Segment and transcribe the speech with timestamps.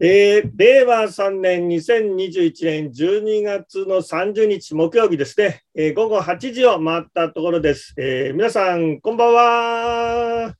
[0.00, 7.94] えー、令和3年2021年12月の30日木曜日ですね、えー、午後8時を回ったところです。
[7.98, 10.54] えー、皆さん、こんばんは。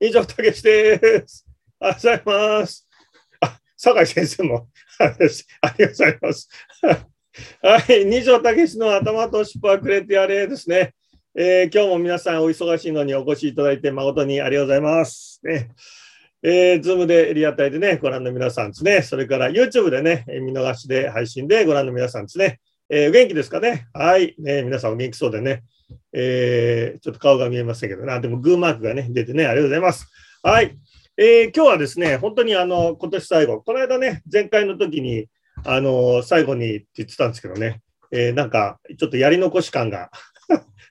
[0.00, 1.46] 以上、たけしです。
[1.80, 2.88] ありがとうございます。
[3.40, 4.68] あ、酒井先生も
[4.98, 6.48] ありがとうございます。
[7.62, 10.92] はい、二条たけしの頭と尻尾はくれてやれですね。
[11.34, 15.40] えー、今日も皆さんお忙しいのにお越しいただいて誠にありがとうございます。
[15.42, 15.70] ね
[16.48, 23.88] えー、ズームでリアタイでね、ご覧の皆さんですね、それから YouTube でね、見逃しで配信でご覧の皆さんですね、えー、元気ですかね？
[23.92, 25.64] はい、ね、皆さんお元気そうでね、
[26.12, 30.06] えー、ちょっと顔が見えませんけどな、でもグーマークがね、出てね、ありがとうございます。
[30.44, 30.78] はい、
[31.16, 35.26] えー、今日はですね、本当にあの、今年最後、この間ね、前回の時に、
[35.64, 37.80] あの、最後にって言ってたんですけどね、
[38.12, 40.10] えー、なんか、ちょっとやり残し感が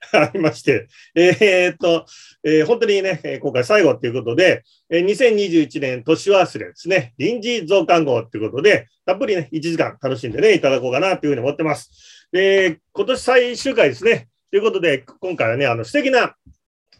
[0.13, 2.05] ありまして、えー、っと、
[2.43, 12.27] えー、本当にね、今回最後ということで、2021年年忘れですね、臨時増刊号ということで、たっぷりね、1時間楽しんでね、いただこうかなというふうに思ってます。
[12.31, 14.27] で、今年最終回ですね。
[14.51, 16.35] ということで、今回はね、あの素敵な、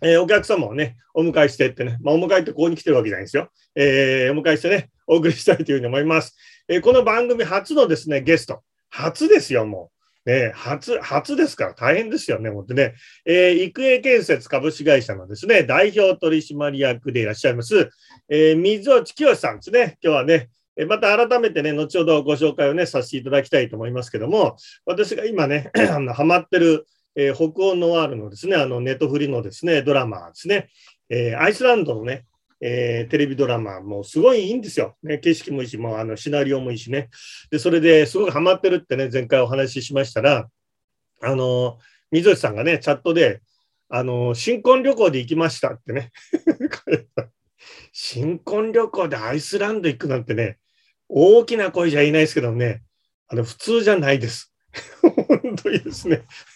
[0.01, 3.49] えー、お客様をね、お迎えしてってね、まあ、お迎えってここに来てるわけじゃないんですよ。
[3.75, 6.35] えー、お迎えしてね、お送りしたいというふうに思います。
[6.67, 9.94] えー、この番組初のですね、ゲスト、初ですよ、もう。
[10.25, 12.95] ね、初、初ですから大変ですよね、本当ね。
[13.25, 17.89] えー、育英建設株式会社のですね、代表取締役でいらっしゃいます、
[18.29, 19.97] えー、水内清さんですね。
[20.01, 30.69] 今日はね、えまた改めてね、後ほどご紹介をね、させていただきたいと思いますけども、私が今ね、 あのハマってる、えー、北欧ノワールのですね、あのネットフリのですね、ドラマですね、
[31.09, 32.25] えー、アイスランドのね、
[32.61, 34.95] えー、テレビドラマもすごいいいんですよ。
[35.03, 37.09] ね、景色もいいし、もうあのシナリオもいいしね。
[37.51, 40.47] で、それですごくハマってるってね、前回お話ししましたら、
[41.21, 41.77] あの、
[42.11, 43.41] 水内さんがね、チャットで、
[43.89, 46.11] あの、新婚旅行で行きましたってね。
[47.91, 50.57] 新婚旅行でアイスランド行くなんてね、
[51.07, 52.83] 大きな声じゃいないですけどね、
[53.27, 54.54] あの、普通じゃないです。
[55.01, 56.23] 本当にですね。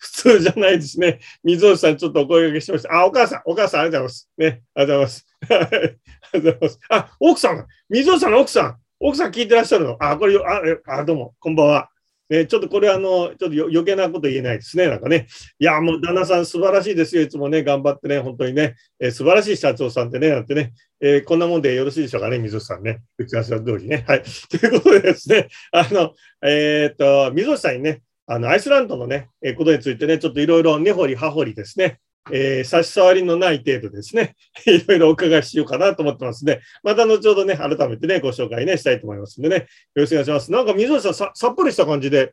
[0.00, 1.20] 普通じゃないですね。
[1.42, 2.94] 水内さん、ちょっとお声掛けしました。
[2.94, 4.30] あ、お母さん、お母さん、ありがとうございます。
[4.38, 5.26] ね、ありがとうございます。
[5.42, 6.80] ありがとうございます。
[6.90, 9.96] あ、奥さん、水内さんの奥さん、奥さん聞いてらっしゃるの？
[10.00, 11.91] あ、これ、あ、あどうも、こんばんは。
[12.32, 14.88] ね、ちょっとこれあの、ちょっと余計なこと言えないですね。
[14.88, 15.26] なんかね。
[15.58, 17.22] いや、もう旦那さん素晴らしいですよ。
[17.22, 20.72] いつもね、頑張ってね、本当にね、えー、素晴らしい社長さんってね、なんてね、
[21.02, 23.02] えー、こんなもんでよろしいでしょうかね、水内さんね。
[23.18, 24.06] 打ち合わせ通りね。
[24.08, 24.22] はい。
[24.48, 31.98] ということでですね、あの、え、っと、水内さんにね、あの、アイスランドのね、え、ことについてね、ちょっといろいろ根掘り葉掘りですね、
[32.30, 39.66] えー、差し障りのない程度ですね、 いろいろお伺いしようかなと思ってますんで、また後ほどね、改めてね、ご紹介ね、したいと思いますんでね、よ
[39.96, 40.52] ろしくお願いします。
[40.52, 42.32] なんか水内さんさ、さっぱりした感じで、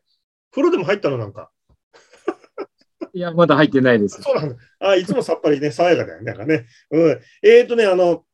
[0.52, 1.50] 風呂でも入ったのなんか？
[3.12, 4.22] いや、まだ入ってないです。
[4.22, 4.56] そうなんだ。
[4.78, 6.24] あいつもさっぱりね、 爽やかだよね。
[6.24, 6.66] なんかね。
[6.90, 7.20] うん。
[7.42, 8.24] えっ、ー、とね、あの、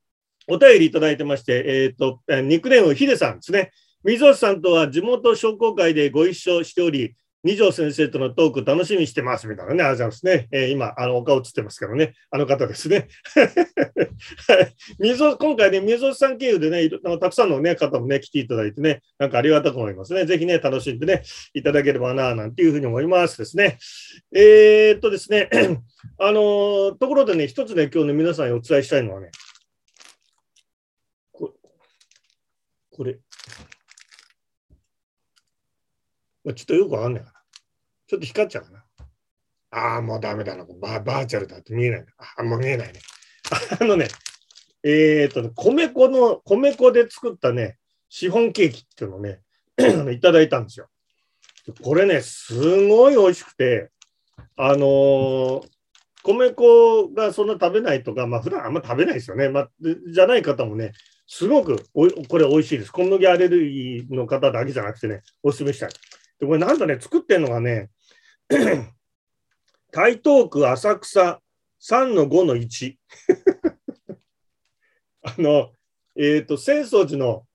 [0.48, 3.72] お便りいただいてまして、えっ、ー、と、ニックネームヒデさんですね。
[4.04, 7.16] 水内さんとは地元商工会でご一緒しており、
[7.46, 10.48] 二条先生とのトーク楽しみにしてますみたいなね、ありがとうござますね。
[10.50, 13.06] えー、今、あの、お顔映ってますけどね、あの方ですね。
[14.48, 14.74] はい。
[14.98, 20.26] 水今回ね、水尾さん経由でね、あのたくさんの、ね、方もね、来ていただいてね、なんかありがたく思いますね。
[20.26, 21.22] ぜひね、楽しんでね、
[21.54, 23.78] いただければな、なんていうふうに思いますですね。
[24.34, 25.48] えー、っとですね、
[26.18, 29.30] あの、ところでね、一つね、今日ね、皆さんにお伝えしたいのはね、
[31.30, 31.46] こ
[33.04, 33.14] れ、
[36.42, 37.35] これちょっとよくわかんないかな。
[38.06, 38.84] ちょっと光っちゃうかな。
[39.70, 40.64] ああ、もうダメだな。
[40.64, 42.04] バーチャルだって見えない。
[42.18, 43.00] ああ、もう見えないね。
[43.80, 44.08] あのね、
[44.82, 47.78] えっ、とね、米粉の、米粉で作ったね、
[48.08, 49.40] シフォンケーキっていうのをね、
[50.12, 50.88] いただいたんですよ。
[51.82, 53.90] これね、すごい美味しくて、
[54.56, 55.68] あのー、
[56.22, 59.48] 米粉がそんな食べないとか、まあ普段あんま食べないですよね。
[59.48, 59.70] まあ、
[60.12, 60.92] じゃない方もね、
[61.26, 62.92] すごくおこれ美味しいです。
[62.92, 65.90] 小麦アレルギーの方だけじゃなくてね、おすすめしたい。
[66.40, 67.90] で、これなんとね、作ってるのがね、
[69.92, 71.40] 台東区浅草
[71.80, 72.96] 3の5の1。
[75.22, 75.72] あの、
[76.16, 77.46] えっ、ー、と、浅草寺の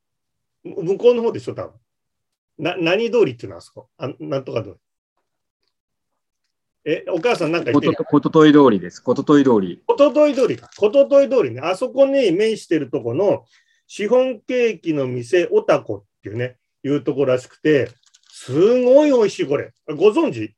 [0.63, 1.79] 向こうの方でしょ、多分。
[2.57, 3.89] な、何通りっていうのはあそこ？
[3.97, 4.75] あなんとか通り。
[6.83, 9.01] え、お母さんなんか言ってることとい通りです。
[9.01, 9.81] こととい通り。
[9.85, 10.69] こととい通りか。
[10.77, 11.61] こととい通りね。
[11.61, 13.45] あそこに面してるとこの、
[13.87, 17.91] シフォンケーキの店、おたこっていうね、いうところらしくて、
[18.29, 19.73] すごい美味しい、これ。
[19.87, 20.55] ご存知？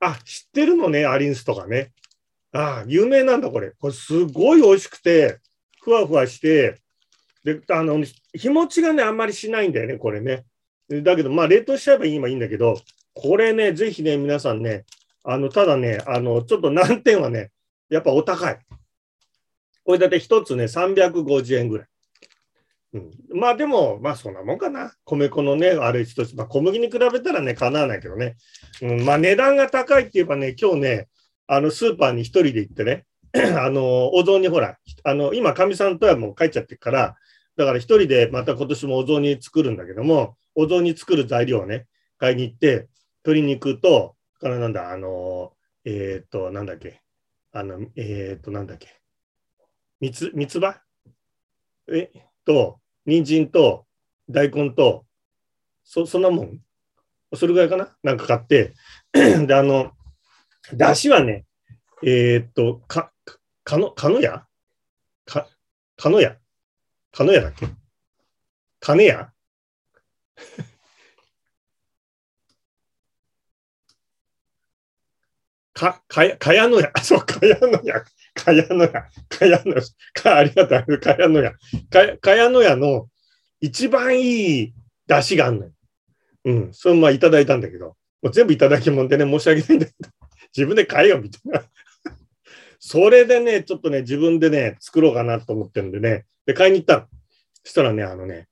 [0.00, 1.92] あ、知ってるのね、アリンスとかね。
[2.52, 3.72] ああ有名なんだ、これ。
[3.78, 5.38] これすごい美味しくて、
[5.82, 6.80] ふわふわして、
[7.44, 8.02] で、あの、
[8.34, 10.44] 日持ちがね、あんまりしないんだよね、これね。
[10.88, 12.80] だけど、まあ、冷凍しちゃえば今いいんだけど、
[13.14, 14.84] これね、ぜひね、皆さんね、
[15.24, 17.50] あの、ただね、あの、ちょっと難点はね、
[17.90, 18.58] やっぱお高い。
[19.84, 21.86] これだって一つね、350円ぐらい。
[22.94, 24.92] うん、まあでも、まあそんなもんかな。
[25.04, 28.36] 米粉のね、あれ一つ、まあ小麦に比べたらね、かなわないけどね。
[28.80, 31.08] うん、まあ値段が高いって言えばね、今日ね、
[31.46, 33.04] あのスーパーに一人で行ってね、
[33.58, 37.16] あの、お雑煮ほら、あの、今、かみさんとはもう帰っちゃってるから、
[37.56, 41.86] だから一人でまた今年もお雑煮作るんだけども、お雑煮作る材料をね、
[42.16, 42.88] 買いに行って、
[43.24, 45.52] 鶏肉と、からなんだ、あの、
[45.84, 47.02] えっ、と、なんだっけ、
[47.52, 48.88] あの、えっ、と、なんだっけ、
[50.00, 50.80] みつ、三つ葉？
[51.90, 52.10] え、
[52.48, 53.84] と、人参と、
[54.30, 55.04] 大根と、
[55.84, 56.60] そ、そんなもん。
[57.34, 57.94] それぐらいかな？
[58.02, 58.72] なんか買って、
[59.12, 59.92] で、あの、
[60.74, 61.44] だしはね、
[62.02, 63.12] えっ、と、か、
[63.64, 64.46] かの、かのや？
[65.26, 65.46] か、
[65.96, 66.38] かのや？
[67.12, 67.66] かのやだっけ？
[68.80, 69.30] かねや？
[75.74, 78.02] か、かや、かやのや、あ、 そう、かやのや、
[78.38, 78.90] かやのや、
[79.28, 79.82] かやのや、
[80.14, 81.52] か、ありがとう、かやのや、
[81.90, 83.08] か、かやのやの
[83.60, 84.74] 一番いい
[85.06, 85.72] 出汁があんのよ。
[86.44, 90.10] うん、それまあいただいたんだけど、もう全部いただき物でね、申し訳ないんだけど、
[90.56, 91.62] 自分で買えよ、みたいな。
[92.78, 97.06] それでね、ちょっとね、自分でね、作ろうかなと思ってるんでね、で、買いに行ったの。
[97.64, 98.46] そしたらね、あのね、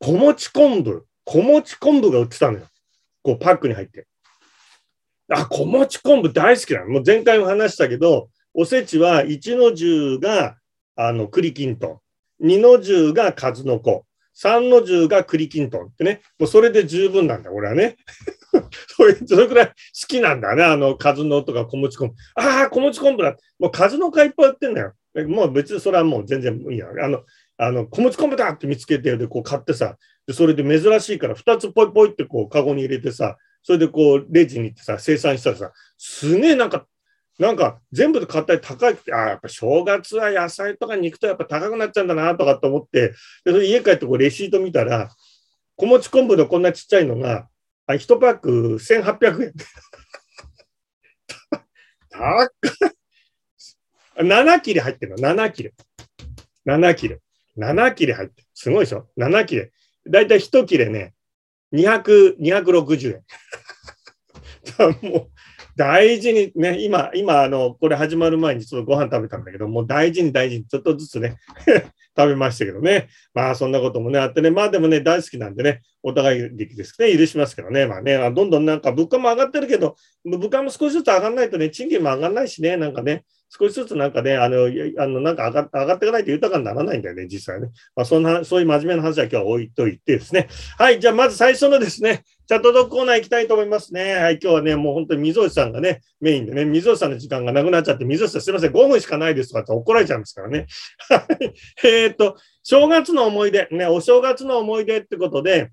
[0.00, 2.66] 小餅昆布、小餅昆布が売ってたのよ。
[3.22, 4.06] こう、パックに入って。
[5.30, 6.88] あ、小餅昆布大好きなの。
[6.88, 10.56] もう前回も話したけど、おせちは1の10が、
[10.96, 12.02] あの、栗きんと
[12.40, 12.46] ん。
[12.48, 14.04] 2の10が数の子。
[14.36, 16.22] 3の10が栗きんとんってね。
[16.40, 17.94] もうそれで十分なんだ、俺はね。
[18.96, 19.72] それそれくらい好
[20.08, 20.64] きなんだね。
[20.64, 22.14] あの、数のとか小餅昆布。
[22.34, 23.36] ああ、小餅昆布だ。
[23.60, 24.94] もう数の子いっぱい売ってんだよ。
[25.28, 26.88] もう別にそれはもう全然いいや。
[27.00, 27.22] あの、
[27.58, 29.96] あの、小餅昆布だって見つけて、で、こう買ってさ、
[30.26, 36.88] でそれで珍しいから2つポイポイってこうカゴに入れてさ、それでこうレジに行ってさ、生産したらさ、すげえなんか、
[37.38, 43.10] なんか全部で買ったり高くて、ああ、やっぱ正月は野菜とか肉とやっぱ高くなっちゃうんだなとかって思って、
[43.44, 45.10] で、それ家帰ってこうレシート見たら、
[45.76, 47.48] 小餅昆布のこんなちっちゃいのが、
[47.86, 49.52] あ1パック1800円。
[52.10, 52.48] 高い。
[54.24, 55.74] 7切れ入ってるの、7切れ。
[56.66, 57.20] 7切れ。
[57.56, 58.48] 7切れ入ってる。
[58.52, 59.70] すごいでしょ ?7 切れ。
[60.08, 61.14] だいたい1切れね、
[61.72, 63.22] 200、260円。
[65.10, 65.30] もう、
[65.78, 71.36] 大事にね、今、今、あの、これ始まる前にちょっとご飯食べたんだけど、もう大事に大事にちょっとずつね、
[72.18, 73.08] 食べましたけどね。
[73.32, 79.94] まあ、そんなこともね、あってね、まあでもね、大好きなんでね、お互い力ですね、許しますけどね、まあね、どんどんなんか物価も上がってるけど、
[80.24, 84.64] 物価も少しずつ上がらないとね、賃金も上がらないしね、なんかね、少しずつなんかね、あの、
[84.98, 87.68] あのなんか上が上がっていかないと豊かにならないんだよね、実際ね。
[87.94, 90.48] まあ、そんな、そういう真面目な話は今日は置いといてですね。
[90.76, 94.14] はい、じゃあまず最初のですね、チャットドッグコーナー行きたいと思いますね。
[94.14, 100.66] はい、今日はね、もう本当に溝内さんがね、メインでね、溝内さんの時間がなくなっちゃって、溝内さんすいません、5分しかないですとかって怒られちゃいますからね。
[101.10, 101.52] はい。
[101.86, 105.72] えっと、正月の思い出、ね、お正月の思い出ってことで、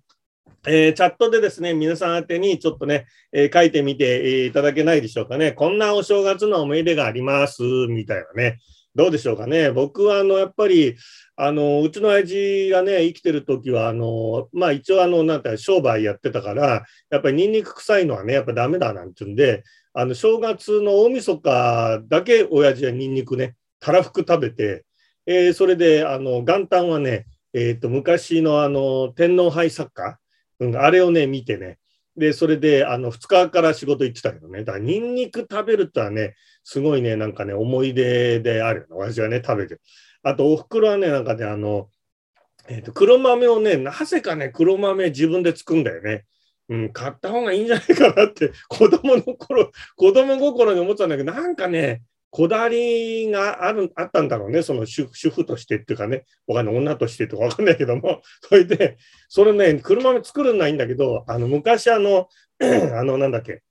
[0.68, 5.54] えー、チャットでですね、皆さん宛てにちょっとね、えー、書いてみて、いただけないでしょうかね。
[5.54, 8.60] こんなお正月の思い出があります、みたいなね。
[8.96, 9.72] どうでしょうかね。
[9.72, 10.96] 僕は、あの、やっぱり、
[11.36, 19.64] あの、うちの親父がね、生きてる時は、あの、まあ一応、あの、なんか商売やってたから、やっぱりニンニク臭いのはね、やっぱダメだなんて言うんで、
[19.94, 24.86] あの、正月の大晦日だけ親父はニンニクね、たらふく食べて、
[25.26, 31.80] えー、それで、あの、元旦はね、えっ、と、昔のあの、天皇杯サッカー、うん、あれをね、見てね。
[32.18, 34.64] で、それで、あの、2日から仕事行ってたけどね。
[34.64, 39.12] だから、ニンニク食べるとはね、すごいね、なんかね、思い出であるよね。
[39.12, 39.80] 私はね、食べて。
[40.24, 41.90] あと、お袋はね、なんかね、あの、
[42.68, 46.26] えっ、ー、と、黒豆をね、なぜかね、黒豆自分で作るんだよね。
[46.68, 52.02] うん、買った方がいいんじゃないかなって、子供の頃、子供心に思ってたんだけど、なんかね、
[52.36, 58.98] こだわりがあるあったんだろうね、その主婦としてっていうかね、他の女としてとかわかんないけども、 それで、
[59.30, 62.28] それね、車も作るのはいいんだけど、あの昔あの、
[62.60, 63.62] あの、なんだっけ、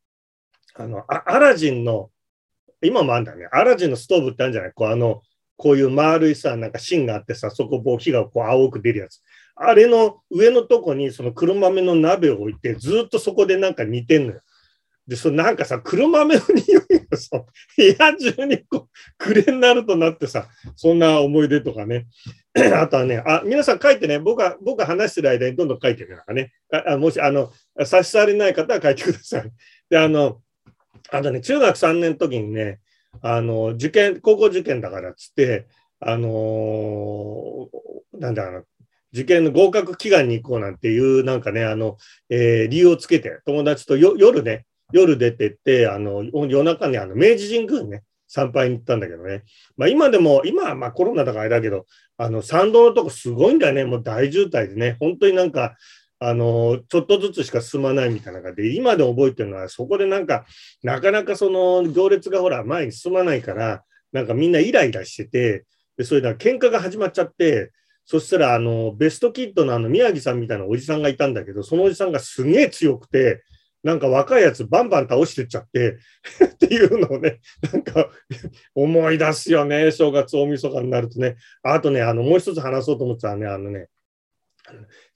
[0.76, 2.11] あの、アラジンの、
[2.80, 4.73] 今もあんだね、アラジンのストーブってあるんじゃない？
[4.73, 5.21] こうあの、
[5.59, 9.21] こういう丸いさ、なんか芯があってさ、そここう火がこう青く出るやつ。
[9.56, 14.40] あれの上のとこにその黒豆の鍋を置いて、ずっとそこでなんか煮てんのよ。
[15.06, 17.44] で、そなんかさ、黒豆の匂いがさ、
[17.76, 22.06] 部屋中にこう、くれになるとなってさ、そんな思い出とかね。
[22.75, 26.52] あとはね、あ、皆さん書いてね、僕が、僕が話してる間にどんどん書いてるからね。
[26.70, 27.52] あもし、あの、
[27.84, 29.50] 差し障りない方は書いてください。
[29.90, 30.40] で、あの、
[31.11, 32.80] あとね、中学3年の時にね、
[33.20, 35.66] あの、受験、高校受験だからっつって、
[36.00, 38.66] あのー、なんだろう
[39.12, 49.45] 受験の合格祈願に行こうなんていう、なんかね、あの、えー、理由をつけて、友達とよ夜ね、夜出てって、あの、夜中にあの、明治神宮にね、参拝に行ったんだけどね。
[49.76, 51.87] まあ今でも、今はまあコロナだからあれだけど、
[52.17, 53.85] あの、参道のとこすごいんだよね。
[53.85, 54.97] もう大渋滞でね。
[55.00, 55.76] 本当になんか、
[56.19, 60.47] あの、ちょっとずつしか進まないみたいな感じで、今で覚えてるのは、そこでなんか、
[60.83, 65.64] なかなかその行列がほら、前に進まないから、なんかみんなイライラしてて、
[65.97, 67.73] で、それだ喧嘩が始まっちゃって、
[68.07, 73.43] そしたら、あの、ベストキッドのあの、宮城さんみたいなおじさんがいたんだけど、そのおじさんがすげえ強くて、
[73.85, 75.99] なんか若いやつバンバン倒してっちゃって
[76.45, 77.41] っていうのをね、
[77.73, 78.11] なんか
[78.75, 81.37] 思い出すよね、正月大晦日になるとね。
[81.62, 83.88] あとね、あの、もう一つ話そうと思ってたね、あのね、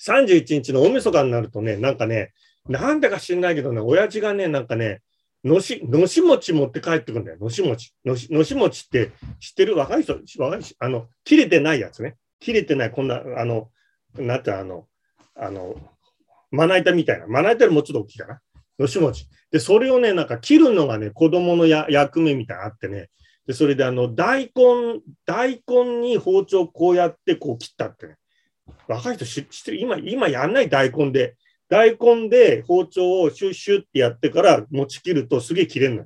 [0.01, 2.33] 31日の大晦日になるとね、なんかね、
[2.69, 5.01] なんでか知んないけどね、親父がね、なんかね、
[5.45, 7.39] のし、のし餅持って帰ってくるんだよ。
[7.41, 7.95] のし餅。
[8.05, 9.77] のし、のし餅って知ってる？
[9.77, 12.17] 若い人、若い人、あの、切れてないやつね。
[12.41, 13.71] 切れてない、こんな、あの、
[14.17, 14.87] なんてあの、
[15.35, 15.77] あの、
[16.51, 17.27] まな板みたいな。
[17.27, 18.41] まな板よりもちょっと大きいかな。
[18.79, 19.29] のし餅。
[19.51, 23.09] で、それをね、なんか切るのがね、子供のや役目みたいなあってね。
[23.47, 28.17] で、それであの、大根、大根に包丁こうやってこう切ったってね。
[28.87, 29.79] 若い人知ってる？
[29.79, 30.69] 今、今やんない？
[30.69, 31.37] 大根で。
[31.71, 36.05] 大根で包丁をシュッシュってやってから持ち切るとすげえ切れるの。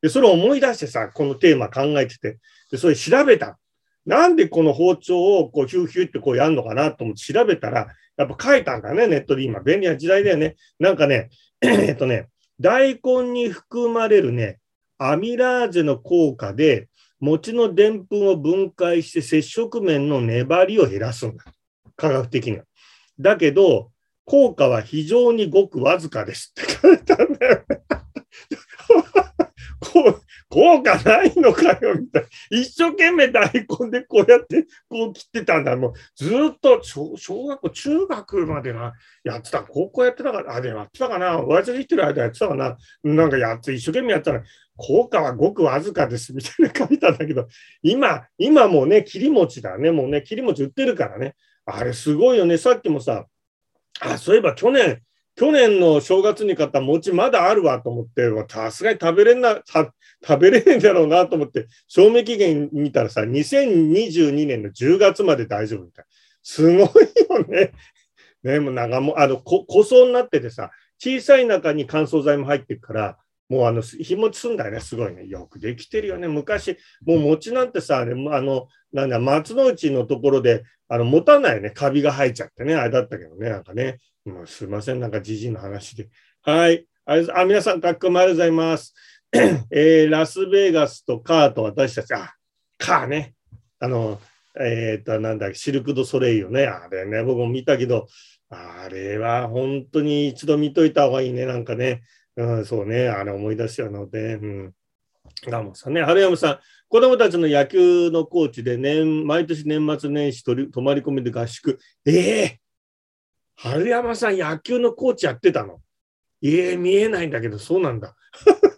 [0.00, 2.38] で、それを思い出してさ、このテーマ考えてて、
[2.70, 3.58] で、それ調べた。
[4.04, 9.60] なんでこの包丁をこうヒューヒューってこうやるのかなと思って調べたら、やっぱ書いたんだね、ネットで今。
[9.60, 10.56] 便利な時代だよね。
[10.78, 11.30] なんかね、
[11.64, 12.28] えっとね、
[12.60, 14.58] 大根に含まれるね、
[14.98, 16.88] アミラーゼの効果で、
[17.20, 21.44] 餅のでんぷんを分解して接触面の粘りを減らすんだ。
[21.94, 22.64] 科学的には。
[23.20, 23.92] だけど、
[24.24, 27.64] 効果は非常にごくわずかですって書いてあるんだよね。
[30.52, 32.28] 効果ないのかよみたいな。
[32.50, 35.74] 一生懸命大根でこうやってこう切ってたんだ。
[35.76, 38.92] もうずっと小小学校、中学までな、
[39.24, 39.62] やってた。
[39.62, 40.54] 高校やってたかな。
[40.54, 41.40] あ、でやってたかな。
[41.40, 42.76] 親父が生きてる間やってたかな。
[43.02, 44.42] なんかやって、一生懸命やったら、
[44.76, 47.48] 効果はごくわずかですみたいな書いたんだけど、
[47.82, 49.90] 今、今もうね、切り餅だね。
[49.90, 51.34] もうね、切り餅売ってるからね。
[51.64, 52.58] あれすごいよね。
[52.58, 53.24] さっきもさ、
[54.00, 55.00] あ、そういえば去年、
[55.34, 59.90] 去年の正月に買った餅まだあるわと思って、さすがに食べれんな、食
[60.24, 66.04] 食べれねえんだろうなと思って、賞味期限見たらさ、2022年の10月まで大丈夫みたい。
[66.42, 67.72] すごいよね。
[68.42, 74.80] ね、もう長も、あの、こ、個装になっててさ、小さい中に乾燥剤も入ってるから、もうあの、日持ちすんだよね。
[74.80, 75.26] すごいね。
[75.26, 76.26] よくできてるよね。
[76.26, 81.70] 昔、もう餅なんてさ、あの、なんだ、松の内のところで、あの、持たないね。
[81.70, 82.74] カビが生えちゃってね。
[82.74, 83.50] あれだったけどね。
[83.50, 83.98] なんかね。
[84.46, 85.00] すいません。
[85.00, 86.08] なんかじじいの話で。
[86.42, 86.86] はい。
[87.04, 88.94] あ皆さん、かっこありがとうございます。
[89.70, 92.34] えー、ラスベガスとカーと私たち、あ、
[92.76, 93.34] カーね。
[93.78, 94.20] あの、
[94.60, 96.66] えっ、ー、と、なんだシルク・ド・ソレイユね。
[96.66, 98.06] あれね、僕も見たけど、
[98.50, 101.46] あれは本当に一度見といた方がいいね。
[101.46, 102.02] なんかね。
[102.36, 103.08] うん、そうね。
[103.08, 104.34] あれ思い出しちゃうので。
[104.34, 104.74] うん。
[105.46, 106.02] ガモさんね。
[106.02, 106.58] 春山さん、
[106.88, 111.78] 子供たちの野球のコーチで年、毎年年末年始取り泊まり込みで合宿。
[112.04, 115.80] ええー、春山さん、野球のコーチやってたの？
[116.42, 118.14] ええー、見えないんだけど、そうなんだ。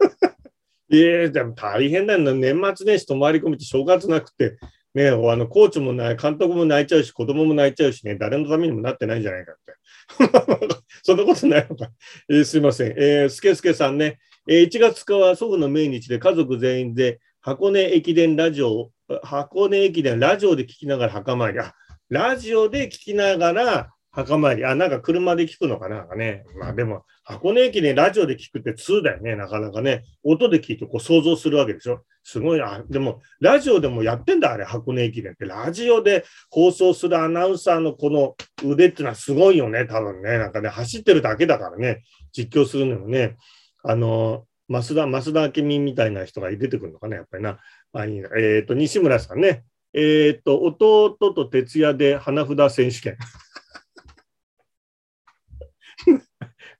[0.96, 2.34] ええでも大変だよ。
[2.34, 4.56] 年末年始泊まり込みって正月なくて、
[4.94, 10.76] ね、あのコーチもない、監督も泣いちゃうし、子供も泣いちゃうしね、誰のためにもなってないんじゃないかって。
[11.02, 11.90] そんなことないのか。
[12.28, 12.94] えー、すいません。
[12.96, 18.90] え、すけすけさんね、えー、1月2日は祖父の命日で家族全員で箱根駅伝ラジオ、
[19.22, 21.58] 箱根駅伝ラジオで聞きながら墓参り。
[21.58, 21.74] あ、
[22.08, 24.64] ラジオで聞きながら墓参り。
[24.64, 26.44] あ、なんか車で聞くのかななんかね。
[26.61, 29.35] まあでも、箱根駅伝ラジオで聞くって2だよね。
[29.35, 30.04] なかなかね。
[30.23, 32.04] 音で聞いてこう想像するわけでしょ。
[32.23, 32.85] すごいな。
[32.88, 35.47] でも、ラジオでもやってんだ、あれ、箱根駅伝って。
[35.47, 39.85] ラジオで放送するアナウンサーのこの腕っていうのはすごいよね。
[39.85, 40.38] 多分ね。
[40.38, 42.04] なんかね、走ってるだけだからね。
[42.33, 43.37] 実況するのもね。
[43.83, 47.59] あの、増田、増田明美みたいな人が出てくるのかな、やっぱりな。
[47.92, 48.28] まあいいな。
[48.37, 49.64] えっ、ー、と、西村さんね。
[49.92, 53.16] えっ、ー、と、弟と徹夜で花札選手権。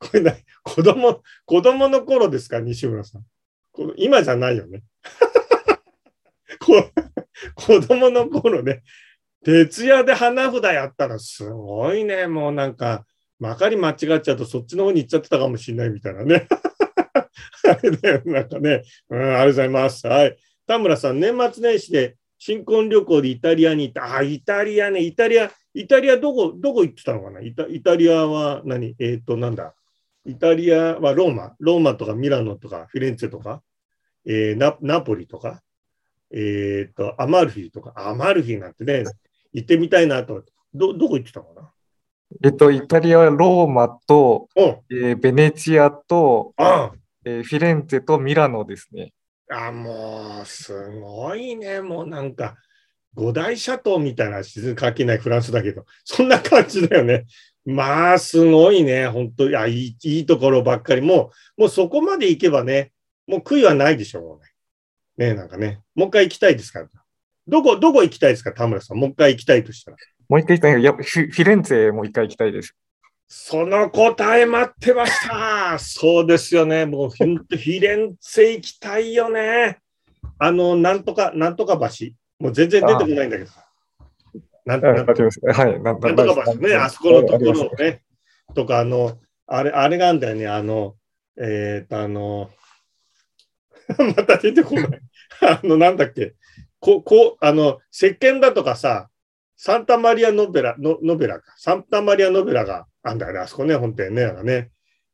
[0.05, 3.25] これな、子供、子供の頃ですか、西村さん。
[3.97, 4.83] 今じゃないよね。
[7.55, 8.83] 子供の頃ね、
[9.45, 13.05] 徹夜で花札やったらすごいね、もうなんか、
[13.39, 16.47] まかり間違っちゃうとそっちの方に行っちゃってたかもしれないみたいなね。
[17.67, 20.07] あれだよ、なんかね、うん、ありがとうございます。
[20.07, 20.37] はい。
[20.67, 24.17] 田村さん、年末年始で新婚旅行でイタリアに行った。
[24.17, 27.41] あ、イタリアね、イタリア、イタリアどこ、どこ行ってたのかな？
[27.41, 28.95] イタイタリアは何？
[28.99, 29.75] えっ、ー、と、なんだ？
[30.27, 33.63] イタリアはローマ、ローマとかミラノとかフィレンツェとか、
[34.27, 35.63] えー、ナナポリとか、
[36.33, 39.05] えっ、ー、と、アマルフィとか、アマルフィなんてね、
[39.53, 40.43] 行ってみたいなと。
[40.73, 41.71] ど、どこ行ってたのかな？
[42.43, 46.55] えっと、イタリアはローマと、えー、ベネチアと、
[47.25, 49.13] えー、フィレンツェとミラノですね。
[49.51, 51.81] あ、もう、すごいね。
[51.81, 52.57] もうなんか、
[53.15, 57.27] 五大シャトーみたいな静かけないフランスだけど、そんな感じだよね。
[57.65, 59.09] まあ、すごいね。
[59.09, 61.01] 本当いやいい、いいところばっかり。
[61.01, 62.93] もう、もうそこまで行けばね、
[63.27, 64.41] もう悔いはないでしょうも
[65.17, 65.29] うね。
[65.31, 65.81] ねなんかね。
[65.95, 66.87] もう一回行きたいですか
[67.49, 68.53] どこ、どこ行きたいですか？
[68.53, 68.99] 田村さん。
[68.99, 69.97] もう一回行きたいとしたら。
[70.29, 70.81] もう一回行きたい。
[70.81, 72.75] いや、フィフィレンツェもう一回行きたいです。
[73.27, 75.79] その答え待ってました。
[75.79, 76.85] そうですよね。
[76.85, 79.79] もうフィレンツェ行きたいよね。
[80.39, 82.09] あの、なんとか、なんとか橋。
[82.45, 83.51] もう全然出てこないんだけど。
[84.67, 85.25] なんなんか橋
[86.57, 86.75] ね。
[86.77, 88.03] あそこのところをね。
[88.55, 90.47] とか、あの、あれ、あれがあるんだよね。
[90.47, 90.95] あの、
[91.41, 92.51] えっ、と、あの、
[94.15, 94.87] また出てこない。
[95.41, 96.35] あの、なんだっけ？
[96.81, 99.09] こう、こう、あの、石鹸だとかさ、
[99.57, 101.55] サンタマリアノベラ、ノノベラか。
[101.57, 103.39] サンタマリアノベラがあんだよね。
[103.39, 104.25] あそこね、本店ね。
[104.25, 104.71] なんかね。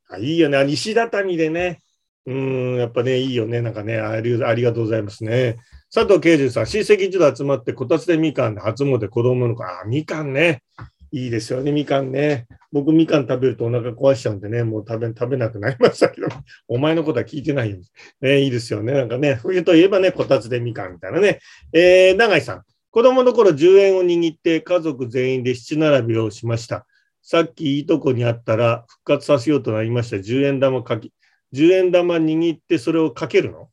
[0.09, 0.59] あいいよね。
[0.59, 1.79] あ西畳でね。
[2.27, 3.61] うーん、やっぱね、いいよね。
[3.61, 5.59] なんかね、ありありがとうございますね。
[5.92, 9.64] 佐藤慶二さん、親戚一同集まって、こたつでみかんで初詣子供の子。
[9.64, 10.62] あ、みかんね。
[11.11, 12.47] いいですよね、みかんね。
[12.70, 16.28] 僕、みかん食べるとお腹壊しちゃうんでね、もう食べ食べなくなりましたけど、
[16.68, 17.78] お前のことは聞いてないよ。
[18.20, 18.92] ね、いいですよね。
[18.92, 21.40] なんかね、冬といえばね、こたつでみかんみたいなね。
[21.73, 26.87] えー、永井さん、子供の頃10円を握って家族全員で七並びをしました。
[27.20, 30.18] さっきいいとこにあったら復活させようとなりました。
[30.18, 31.12] 10円玉かき、
[31.52, 33.68] 10円玉握ってそれをかけるの？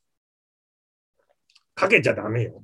[1.77, 2.63] かけちゃダメよ。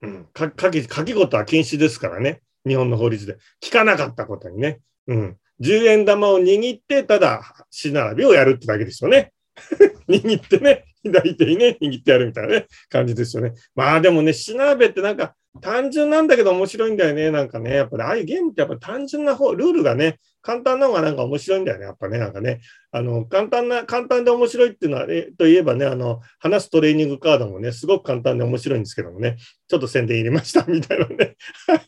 [0.00, 0.24] うん。
[0.32, 2.40] か、かけ、かけことは禁止ですからね。
[2.66, 3.36] 日本の法律で。
[3.62, 4.80] 聞かなかったことにね。
[5.06, 5.36] うん。
[5.60, 9.32] 10円玉を握って、ただ、死並びをやるってだけですよね。
[10.08, 13.52] 握ってね、左手にね、握ってやるみたいなね、感じですよね。
[13.74, 17.30] まあでもね、死並べってなんか単純なんだけど面白いんだよね。
[17.30, 21.84] なんかね、やっぱりああいうゲームってやっぱ単純な方、ルールがね、簡単な方がなんか面白いんだよね。
[21.86, 22.60] やっぱね、なんかね、
[22.90, 29.36] あの、簡単な、簡単で面白いっていうのは、えといえばね、あの、話すトレーニングカードもね、すごく簡単で面白いんですけどもね、
[29.68, 31.36] ちょっと宣伝入れましたみたいなね。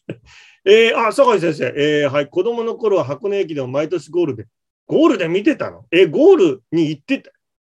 [0.65, 4.47] えー、あ、坂井先生、えー、はい、子供の頃は箱根駅伝を毎年ゴールで、
[4.87, 5.85] ゴールで見てたの？
[5.93, 7.31] え、ゴールに行ってた、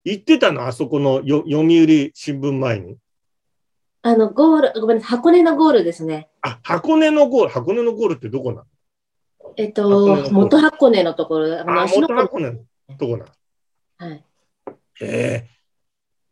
[0.09, 0.66] 行ってたの？
[0.66, 2.97] あそこのよ読売新聞前に？
[4.03, 6.29] あの、ゴール、ごめんなさい、箱根のゴールですね。
[6.42, 8.64] あ、箱根のゴール、箱根のゴールってどこなの？
[9.57, 12.59] えっと、元箱根のところ、あの元箱根の
[12.97, 14.07] どこなの？
[14.09, 14.25] はい。
[15.01, 15.49] え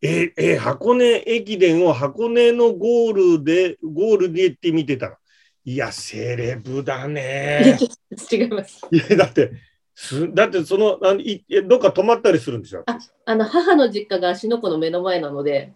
[0.02, 5.16] ー、えーえー箱根駅伝を箱根のゴールで、ゴールで行って見てたの？
[5.64, 7.76] いや、セレブだね。
[8.30, 8.86] 違います。
[8.92, 9.50] いや、だって、
[9.94, 12.82] すだってその、あのいえどっか泊まったりするんでしょ？
[12.86, 15.72] ああの、母の実家が芦ノ湖の目の前なので、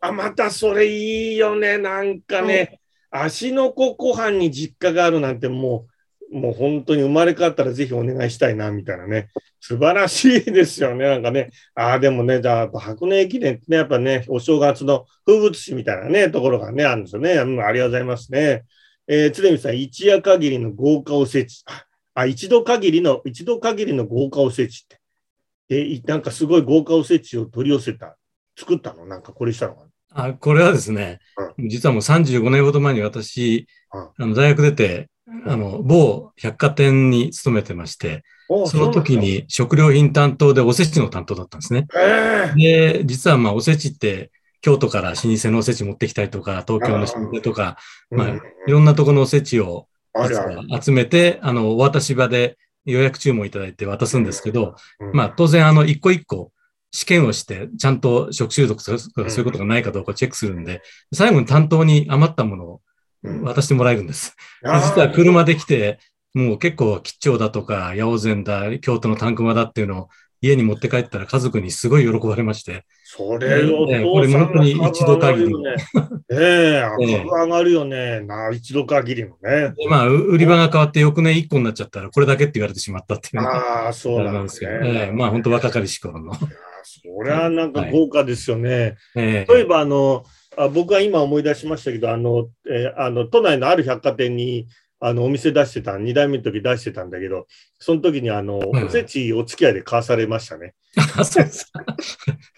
[0.00, 1.78] あ、またそれいいよね。
[1.78, 5.86] なんかね、芦ノ湖湖畔に実家があるなんても
[6.32, 9.28] う、もう本当に生まれ変わったらぜひお願いしたいな、みたいなね。
[9.60, 11.06] 素晴らしいですよね。
[11.06, 11.50] なんかね。
[11.74, 17.34] ああ、でもね、じゃあ、やっぱ箱根駅伝ってね、やっぱね、お正月の風物詩みたいなね、ところがね、あるんですよね。
[17.34, 18.64] うん、ありがとうございますね。
[19.06, 21.64] えー、常見さん、一夜限りの豪華おせち。
[22.14, 25.00] ああ、一度限りの、一度限りの豪華おせちって。
[25.68, 28.16] えーいなんかすごい豪華おせちを取り寄せた。
[28.56, 29.06] 作ったの？
[29.06, 30.24] なんかこれしたのかな？
[30.26, 31.18] あ、これはですね、
[31.58, 35.08] 実はもう35年ほど前に私、うんあの大学出て、
[35.46, 39.16] あの、某百貨店に勤めてまして、おその時。
[39.16, 41.86] に食料品担当でおせちの担当だったんですね。
[41.96, 47.78] えで、実はまあおせちって、京都から老舗のおせち持ってきたりとか、東京の老舗とか、
[48.10, 50.56] まあいろんなところのおせちを実あるある。
[50.56, 55.12] は集めて、あの、お渡し場で予約注文いただいて渡すんですけど、うん。
[55.12, 56.52] まあ当然あの、一個一個
[56.92, 62.80] 試験をして、ちゃんと食中毒とかそういうことがないかどうかチェックするんで、最後に担当に余ったものを
[63.22, 63.42] うん。
[63.42, 64.36] 渡してもらえるんです。
[64.62, 65.98] 実は車で来て、
[66.34, 70.08] もう結構吉兆だとか、八百善だ、京都のタンクマだっていうのを
[70.44, 75.76] 家に持って帰ったら家族にすごい喜ばれまして、それを、ねこれ本当に一度限りの株上がるよね。
[76.30, 76.82] え
[77.30, 78.20] 上が るよね。
[78.20, 79.72] な、一度限りのね。
[79.76, 86.32] でまあ、う売り場が変わって翌年1個になっちゃったら、これだけって言われてしまったっていうねああ、そうなんんですすけど、ええまあ本当若かりし頃の。
[86.34, 86.38] そ
[87.22, 88.96] れはなんか豪華ですよね。
[89.16, 90.24] ええ例えば、あの、
[90.56, 94.66] あ僕は今思い出しましたけど、あの、えーあの、都内のある百貨店に、
[95.06, 97.46] あの、お店出してた、2代目の時出してたんだけど、
[97.78, 100.72] その時に、あの、はいおせちお付き合いで買わされましたね。
[101.18, 101.84] あそうですか。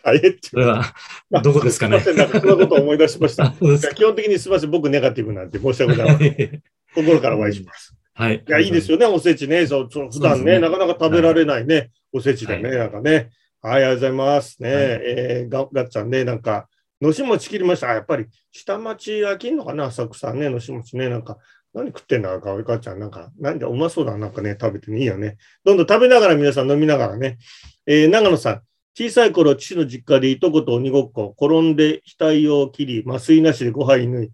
[0.05, 0.95] あえってそれは、
[1.43, 3.51] どこですかねすいません、なんかそんなことを思い出しました
[3.95, 6.63] 基本的にすみません、僕ネガティブなんで申し訳ございません。
[6.95, 7.97] 心からお会いします。
[8.15, 8.37] はい。
[8.37, 9.67] いや、いいですよね、おせちね。
[9.67, 13.31] そう、普段ねなかなか食べられないね、おせちでね、はなんかね。
[13.61, 14.63] はい、ありがとうございます。
[14.63, 16.69] ね、はいえーが、がっちゃんね、なんか、
[17.01, 17.91] のし餅切りました。
[17.91, 21.37] あやっぱり、下町飽きんのかな、浅草ね、のし餅ね、なんか、
[21.77, 25.37] 何食ってんだか、がっちゃん、なんか、なんでうまそうだ、なんかね、食べてね、いいよね。
[25.63, 27.37] どんどん食べながら皆さん飲みながらね。
[27.87, 28.63] えー長野さん、
[28.97, 34.31] 小さい頃、父の実家でいとこと鬼ごっこ、転んで額を切り、麻酔なしで5針縫い。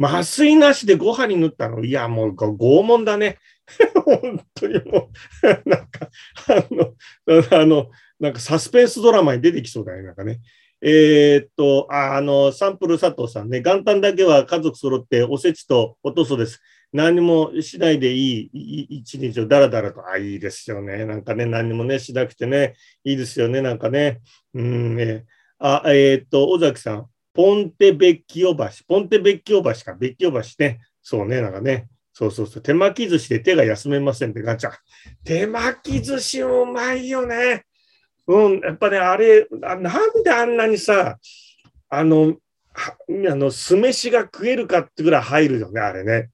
[0.00, 1.84] 麻酔なしで5針縫ったの？
[1.84, 3.36] いや、もう拷問だね。
[4.06, 5.10] 本当にも
[5.42, 6.08] う、 なんか、
[6.48, 6.94] あの、
[7.60, 10.40] あの、なんかサスペンスドラマに出てきそうだね、なんかね。
[10.80, 16.62] えーっと、ああの、サンプル佐藤さんね、元旦だけは家族揃っておせちとおとそです。
[16.96, 21.04] 何もしないでいい一日をだらだらと、あ、いいですよね。
[21.04, 24.22] なんかね、何もね、しなくてね、いいですよね、なんかね。
[24.54, 25.26] うん、ね。
[25.58, 30.80] あ、えーっと、尾崎さん、ポンテベッキオ橋、ポンテベッキオ橋か、ベッキオ橋ね。
[31.02, 31.88] そうね、なんかね。
[32.14, 34.70] そうそうそう、手巻き寿司で手が休めませんってガチャ。
[35.22, 37.66] 手巻き寿司もうまいよね。
[38.26, 39.82] うん、やっぱね、あれ、なん
[40.24, 41.18] であんなにさ、
[41.90, 42.36] あの、
[42.74, 46.30] あの酢飯が食えるかってぐらい入るよね、あれね。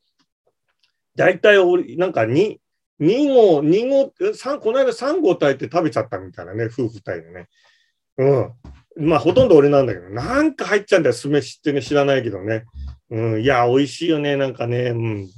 [1.17, 2.57] 大体俺、なんか2、
[3.01, 4.13] 2号、2号、
[4.61, 7.49] この間3号炊いて食べちゃったみたいなね、夫婦二人でね。
[8.19, 9.09] うん。
[9.09, 12.65] まあ、ほとんど俺なんだけど、なんか入っちゃうんだよ、酢飯ってね、知らないけどね。
[13.11, 14.91] うん、いや、美味しいよね、なんかね。
[14.91, 15.29] うん。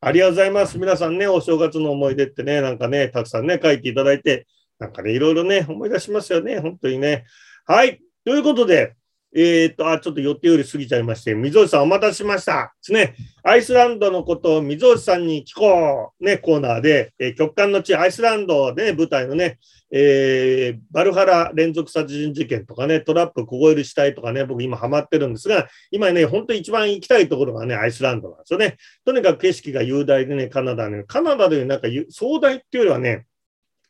[0.00, 0.78] ありがとうございます。
[0.78, 4.46] 皆さんね、お正月の思い出ってね、なんかね、たくさんね、書いていただいて、
[4.78, 7.24] なんかね、いろいろね、思い出しますよね、本当にね。
[7.66, 8.00] はい。
[8.24, 8.94] ということで、
[9.32, 12.74] えーっと、あ、ちょっと予定より過ぎちゃいまして、溝内さんお待たせしました。
[12.82, 13.14] ですね。
[13.44, 19.58] アイスランドのことを溝内さんに聞こう、ね、コーナーで、えー極寒の地、アイスランドで、ね、舞台のね、
[19.92, 28.78] えーバルハラ連続殺人事件とかね、トラップ凍える死体とかね、僕今ハマってるんですが、今ね、本当一番行きたいところがね、アイスランドなんですよね。
[29.04, 33.26] とにかく景色が雄大でね、カナダね、カナダでなんか壮大っていうよりはね、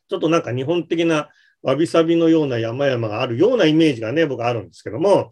[0.07, 1.29] ちょっとなんか日本的な
[1.61, 5.31] わびさびのような山々があるようなイメージがね、僕あるんですけども、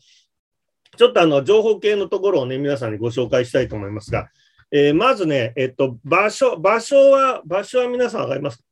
[0.97, 4.29] ちょっとあの情報系のところをね、皆さんにご紹介したいと思いますが、
[4.71, 8.63] えーまずね、えっと、場所、場所は、場所は皆さんわかりますか？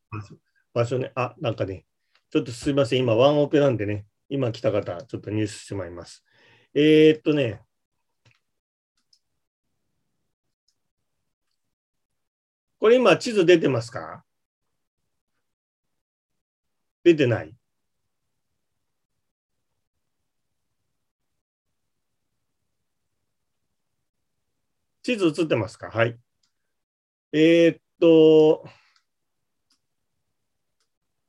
[0.74, 1.86] 場所ね、あ、なんかね、
[2.30, 6.24] ちょっとすいません、今ワンオペなんでね、今来た方、ちょっと入手してしまいます。
[6.76, 7.62] えーっとね、
[12.80, 14.24] これ今地図出てますか？
[17.08, 17.56] 出てない
[25.04, 25.89] 地図映ってますか？
[25.89, 26.17] はい。
[27.32, 28.67] えーっと、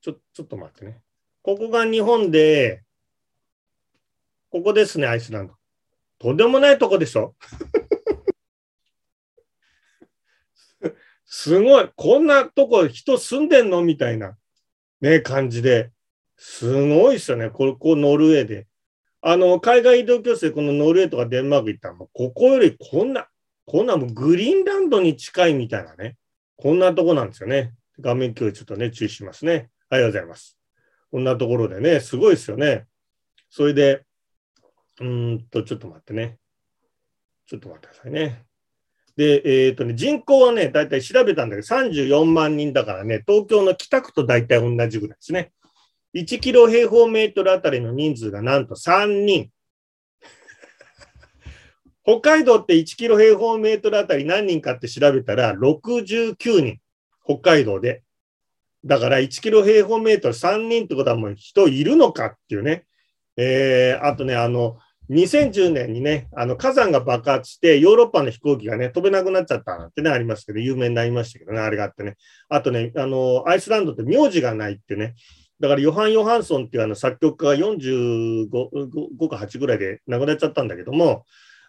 [0.01, 1.01] ちょ、ちょっと待ってね。
[1.43, 2.83] ここが日本で、
[4.51, 5.55] ここですね、アイスランド。
[6.19, 7.37] とんでもないとこでしょ？
[11.25, 11.89] すごい。
[11.95, 13.83] こんなとこ人住んでんの？
[13.83, 14.37] みたいな、
[15.01, 15.91] ね、感じで。
[16.37, 17.51] すごいですよね。
[17.51, 18.67] こ、こノルウェーで。
[19.21, 23.27] あの、海外移動教室でこのノルウェーとかデンマーク行ったら、もうここよりこんな、
[23.67, 26.17] こんなもうグリーンランドに近いみたいなね。
[26.57, 27.75] こんなとこなんですよね。
[28.01, 29.71] 画面共有ちょっとね、注意しますね。
[29.91, 30.57] ありがとうございます。
[31.11, 32.87] こんなところでね、すごいですよね。
[33.51, 34.05] それで、
[35.01, 36.39] うんと、ちょっと待ってね。
[37.47, 38.48] ちょっと待ってくださいね。
[39.19, 45.51] で、えっ、とね、人口はね、だいたい調べたんだけど、34万人だからね、東京の北区と大体同じぐらいですね。
[46.15, 49.51] 1キロ平方メートルあたりの人数がなんと3人。
[52.07, 56.79] 北海道って1キロ平方メートルあたり何人かって調べたら69人。
[57.25, 58.05] 北海道で。
[58.85, 62.85] だから1キロ平方メートル3人ってことはもう人いるのかっていうね。
[63.37, 64.79] えー、あとね、あの、
[65.11, 72.17] 2010年にね、あの火山が爆発して、ヨーロッパの飛行機がね、飛べなくなっちゃったなんてね、ありますけど、有名になりましたけどね、あれがあってね。
[72.49, 75.15] あとね、あの、アイスランドって名字がないってね、
[75.61, 78.49] だからヨハン・ヨハンソンっていうあの作曲家が45
[79.19, 81.25] 5か8ぐらいで亡くなっちゃったんだけども、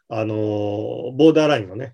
[0.10, 1.94] あの、ボーダーラインのね、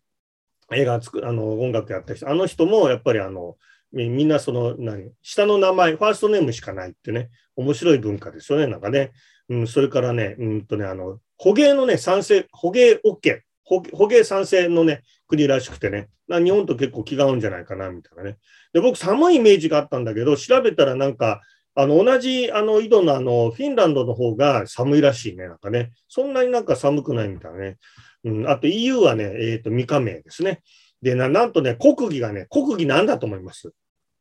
[0.73, 3.55] 映画作る、あの、音楽やった人、あの人もやっぱりあの、
[3.91, 9.11] みんなその、何、下の名前、ファーストネームしかないってね、面白い文化ですよね、なんかね。
[9.47, 18.37] うん、それからね、うんとね、あの、捕鯨のね、賛成、捕鯨 OK、捕捕鯨賛成のね、国らしくてね、日本と結構気が合うんじゃないかな、みたいなね。
[18.73, 21.41] で、僕、寒いイメージがあったんだけど、調べたらなんか、
[21.75, 25.91] あの、同じ、あの、緯度のあの、フィンランドの方が寒いらしいね、なんかね。
[26.07, 27.77] そんなになんか寒くないみたいなね。
[28.23, 30.61] うん、あと EU はね、えっ、と、未加盟ですね。
[31.01, 33.71] でな、なんとね、国技がね、国技なんだと思います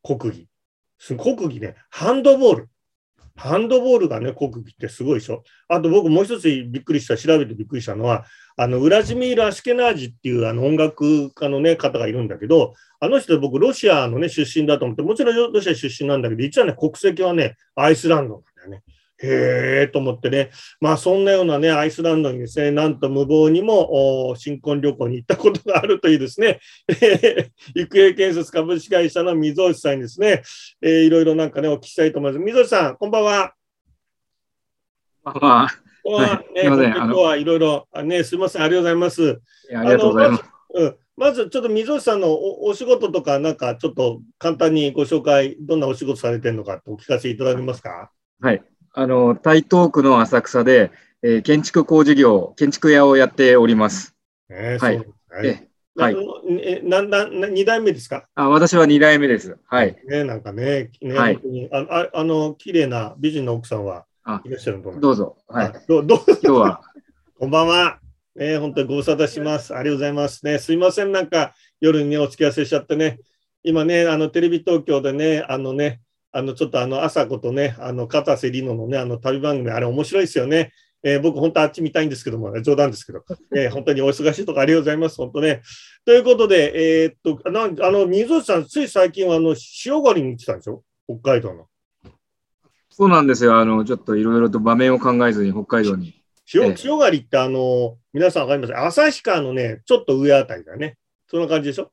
[0.03, 0.47] 国技。
[1.17, 2.69] 国技ね、ハンドボール。
[3.37, 5.43] ハンドボールがね、国技ってすごいでしょ。
[5.67, 18.83] あと僕もう一つびっくりした、調べてびっくりしたのは、あの、ウラジミール・アシケナージっていうあの音楽家のね、方がいるんだけど、あの人僕、ロシアのね、出身だと思って、もちろんロシア出身なんだけど、実はね、国籍はね、アイスランドなんだよね。
[19.17, 20.51] へえと思ってね、
[20.81, 30.43] まあそんなようなね、アイスランドにですね、なんと無謀にもお新婚旅行に行ったことがあるというですね、えー育英建設株式会社の溝内さんにですね、
[30.81, 32.43] えーいろいろなんかね、お聞きしたいと思います。
[32.43, 33.53] 溝内さん、こんばんは。
[35.23, 35.69] まあ、
[36.05, 39.41] わね、すいません本当に今日はいろいろ、あね、すみません、ありがとうございます。
[39.73, 40.43] ありがとうございます。
[40.73, 48.11] うん、まずちょっと溝内さんのおお仕事とか、なんかちょっと簡単にご紹介、どんなお仕事されてるのかお聞かせいただけますか？
[48.41, 48.61] はい。
[48.97, 54.15] あの、台東区の浅草で、えー建築工事業、建築屋をやっております。
[54.49, 55.05] ね、はいそう
[55.41, 55.69] ですね。
[55.97, 56.21] えはいな
[56.61, 58.25] えなんだな二代目ですか？
[58.35, 59.57] あ私は2代目です。
[59.65, 59.95] はい。
[60.07, 61.39] ね、なんかね、ね、はい
[61.71, 64.99] あああの綺麗な美人の奥さんはあいらっしゃると思。
[64.99, 65.37] どうぞ。
[65.47, 65.65] はい。
[65.67, 66.19] あどうどう？
[66.43, 66.81] 今日は、
[67.39, 67.99] こんばんは。
[68.35, 69.73] ね、本当にご無沙汰します。
[69.73, 70.45] ありがとうございます。
[70.45, 73.19] ね、すいません、なんか夜にね、お付き合わせしちゃってね。
[73.63, 76.01] 今ね、あのテレビ東京でね、あのね、
[76.37, 80.73] あのちょっとあの朝子とね、あの片瀬里乃のね、あの旅番組、あれ面白いですよね。
[81.01, 83.23] えー僕、本当あっち見たいんですけども、冗談ですけど、
[83.55, 85.61] えー本当にお忙しいとこありがとうございます、本当ね。
[86.03, 90.83] ということで、えーっと、なんあの、水内さん、つい最近はあの塩狩りに行ってたんでしょ？
[91.07, 91.67] 北海道の。
[92.89, 93.57] そうなんですよ。
[93.57, 96.15] あの、ちょっといろいろと場面を考えずに北海道に。
[96.53, 99.01] 塩ええ塩狩りって、あの、皆さんわかります？
[99.01, 100.97] 旭川のね、ちょっと上あたりだね。
[101.27, 101.91] そんな感じでしょ？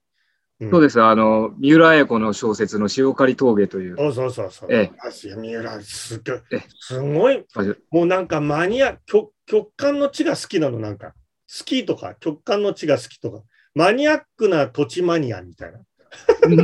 [0.71, 1.01] そうです。
[1.01, 3.97] あの、三浦綾子の小説の塩刈峠という。
[3.97, 4.69] そうそうそうそう。
[4.73, 6.63] ええあ三浦すごいええ。
[6.79, 7.63] すごいあ。
[7.91, 11.15] もうなんかマニア、極極寒の地が好きなの、なんか。
[11.47, 13.43] スキーとか、極寒の地が好きとか。
[13.75, 15.81] マニアックな土地マニアみたいな。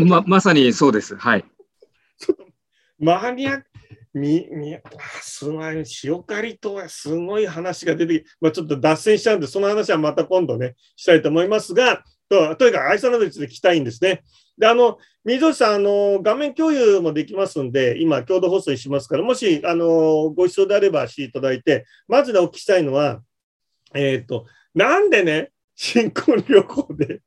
[0.06, 1.16] ま、まさにそうです。
[1.16, 1.44] はい。
[2.98, 3.64] マニアック、
[4.14, 4.80] み、み、あ
[5.20, 14.22] すごい、塩刈りとはすごい話が出てきまあちょっと脱線しちゃうんで、その話はまた今度ね、したいと思いますが、ととにかく愛さんなどについて聞きたいんですね。
[14.58, 23.22] で、あの、水戸さん、あの、画面共有もできますんで、今、共同放送しますから、もし、あの、ご必要であればしていただいて、まずね、お聞きしたいのは、
[23.94, 27.20] えっ、と、なんでね、新婚旅行で、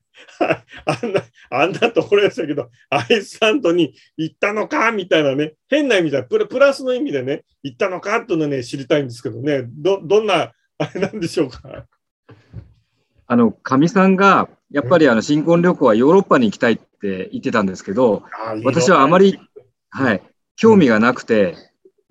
[0.85, 11.85] あんな、あんなところでしたけど、アイスランドに行ったのかみたいなね、変な意味じゃプラ、スの意味でね、行ったのかっていうのね、知りたいんですけどね、ど、どんな、あれなんでしょうか。
[13.31, 18.23] あの、かみさんが、やっぱりあの、新婚旅行はヨーロッパに行きたいって言ってたんですけど、
[18.65, 19.39] 私はあまり、
[19.89, 20.21] はい、
[20.57, 21.55] 興味がなくて、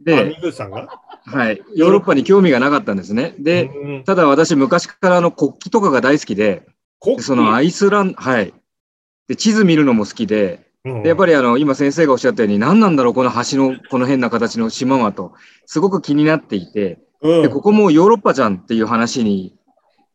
[0.03, 3.35] で、はい、ヨーロッパに興味がなかったんですね。
[3.39, 4.05] で、うん。
[4.05, 6.67] ただ私昔からあの国旗とかが大好きで、
[7.19, 8.55] そのアイスランド、はい。
[9.29, 11.03] で、地図見るのも好きで、うん。
[11.03, 15.35] でやっぱりあの、今先生がおっしゃったように、何なんだろう、この橋の、この変な形の島はと、
[15.67, 17.43] すごく気になっていて、うん。
[17.43, 19.60] で、ここもヨーロッパじゃんっていう話に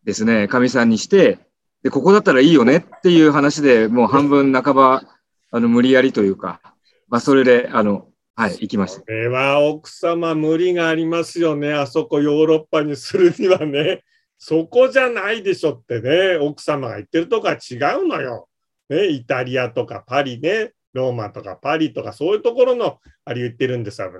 [0.05, 1.39] ですね、かみさんにして、
[1.83, 5.03] で、ここだったらいいよねっていう話でもう半分半ば、
[5.51, 6.61] あの、無理やりというか、
[7.07, 8.99] まあ、それで、あの、はい、行きました。
[9.01, 11.73] これは奥様無理がありますよね。
[11.73, 14.03] あそこヨーロッパにするにはね。
[14.37, 16.37] そこじゃないでしょってね。
[16.41, 18.49] 奥様が言ってるとこは違うのよ。
[18.89, 20.73] ね、イタリアとかパリね。
[20.93, 24.11] ローマとかパリとかそういうところのあれ言ってるんですよ。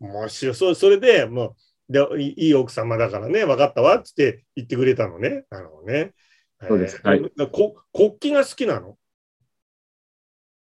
[0.00, 1.54] もしそそれでもう
[1.88, 5.44] でいいい奥様だからね、分かったわっつって言ってくれたのね。
[5.50, 6.12] なるほどね。
[6.66, 8.96] そうですえーはいこ国旗が好きなの？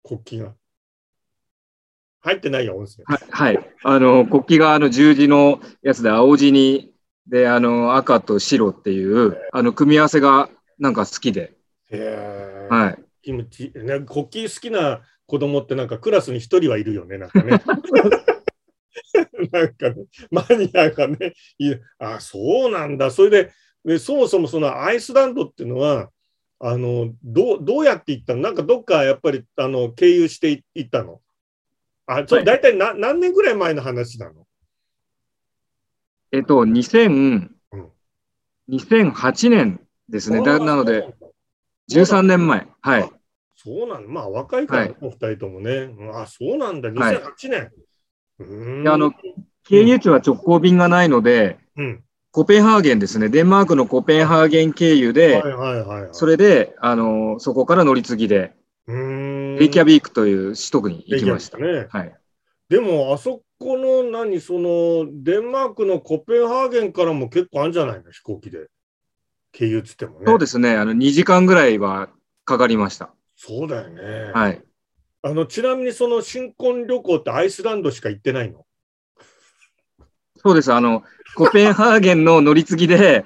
[0.04, 0.56] 国旗が。
[2.24, 3.04] 入ってないよ、温泉。
[3.06, 3.74] はい、はい。
[3.84, 6.94] あの、国旗があの十字のやつで青地に、
[7.28, 11.54] で、あの、赤と白っていう、あの、組み合わせがなんか好きで、
[11.90, 13.04] へーはい。
[13.24, 17.60] キムチ、ね、国旗好きな子供ってなんかクラスに一人はいるよね、なんかね。
[19.52, 23.12] なんかね、マニアがね、いるあ、そうなんだ。
[23.12, 23.52] それで、
[23.84, 26.10] でそもそもそのアイスランドっていうのは、
[26.60, 28.42] あのどうどうやって行ったの？
[28.42, 31.20] なんかどっかやっぱりあの経由してい行ったの？
[32.06, 34.46] あ、それはい大体な、何年ぐらい前の話なの？
[36.32, 37.92] えっと、2000うん、
[38.70, 40.42] 2008年ですね。
[40.44, 41.14] だなので、
[41.90, 42.68] 13年前。
[42.82, 43.12] はい。
[43.56, 44.10] そうなんだ。
[44.10, 45.72] まあ若いから、はいお二人ともね。
[45.72, 46.90] うんあ、そうなんだ。
[46.90, 47.52] はい2008年。
[47.52, 47.72] うーん
[48.84, 49.12] であの、
[49.64, 52.04] 経由地は直行便がないので、うん。
[52.32, 53.28] コペンハーゲンですね。
[53.28, 56.10] デンマークのコペンハーゲン経由で、はいはいはい、はい。
[56.14, 58.54] それで、あの、そこから乗り継ぎで。
[58.88, 61.58] レイキャビークという首都区に行きました。
[61.58, 61.88] ね。
[61.90, 62.16] はい。
[62.70, 68.68] でも、あそこの何、その、デンマークのコペンハーゲンからも結構あるんじゃないの飛行機で。
[69.52, 70.26] 経由ってもね。
[70.26, 70.78] そうですね。
[70.78, 72.10] あの、2時間ぐらいは
[72.46, 73.14] かかりました。
[73.36, 74.32] そうだよね。
[74.34, 74.62] はい。
[75.24, 78.66] あの、ちなみにその新婚旅行ってアイスランドしか行ってないの？
[80.44, 80.74] そうです。
[80.74, 81.04] あの、
[81.36, 83.24] コペンハーゲンの乗り継ぎで、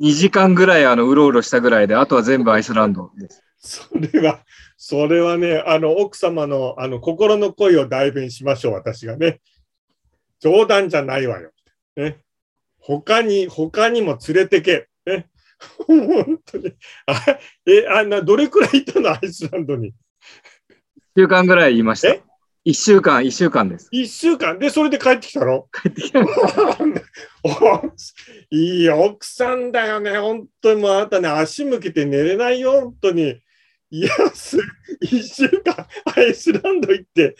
[0.00, 3.42] 2時間ぐらい、あの、うろうろしたぐらいで、あとは全部アイスランドです。
[3.58, 4.40] それは、
[4.78, 9.40] それはね、あの、奥様の、あの、心の声を代弁しましょう、私がね。
[10.40, 11.52] 冗談じゃないわよ。
[11.96, 12.20] ね。
[12.78, 14.88] 他に、他にも連れてけ。
[15.04, 15.28] ね。
[15.86, 16.72] 本当に。
[17.04, 19.10] あ、え、あんな、どれくらい行ったの？
[19.10, 19.92] アイスランドに。
[21.16, 22.22] 1週間ぐらいいましたえ
[22.66, 23.88] ？1週間、1週間です。
[23.90, 24.58] 一週間？
[24.58, 25.66] で、それで帰ってきたの？
[25.72, 26.20] 帰ってきた
[27.42, 27.82] お
[28.50, 30.18] いい奥さんだよね。
[30.18, 33.40] 本当にもうあなたね、足向けて寝れないよ、本当に。
[33.90, 34.58] いや、す、
[35.00, 37.34] 一週間、アイスランド行って、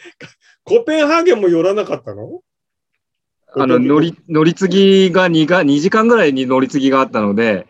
[0.63, 2.41] コペンハーゲンも寄らなかったの？
[3.53, 7.67] あの、乗り、乗り継ぎが2が、2時間ぐらいに乗り継ぎがあったので、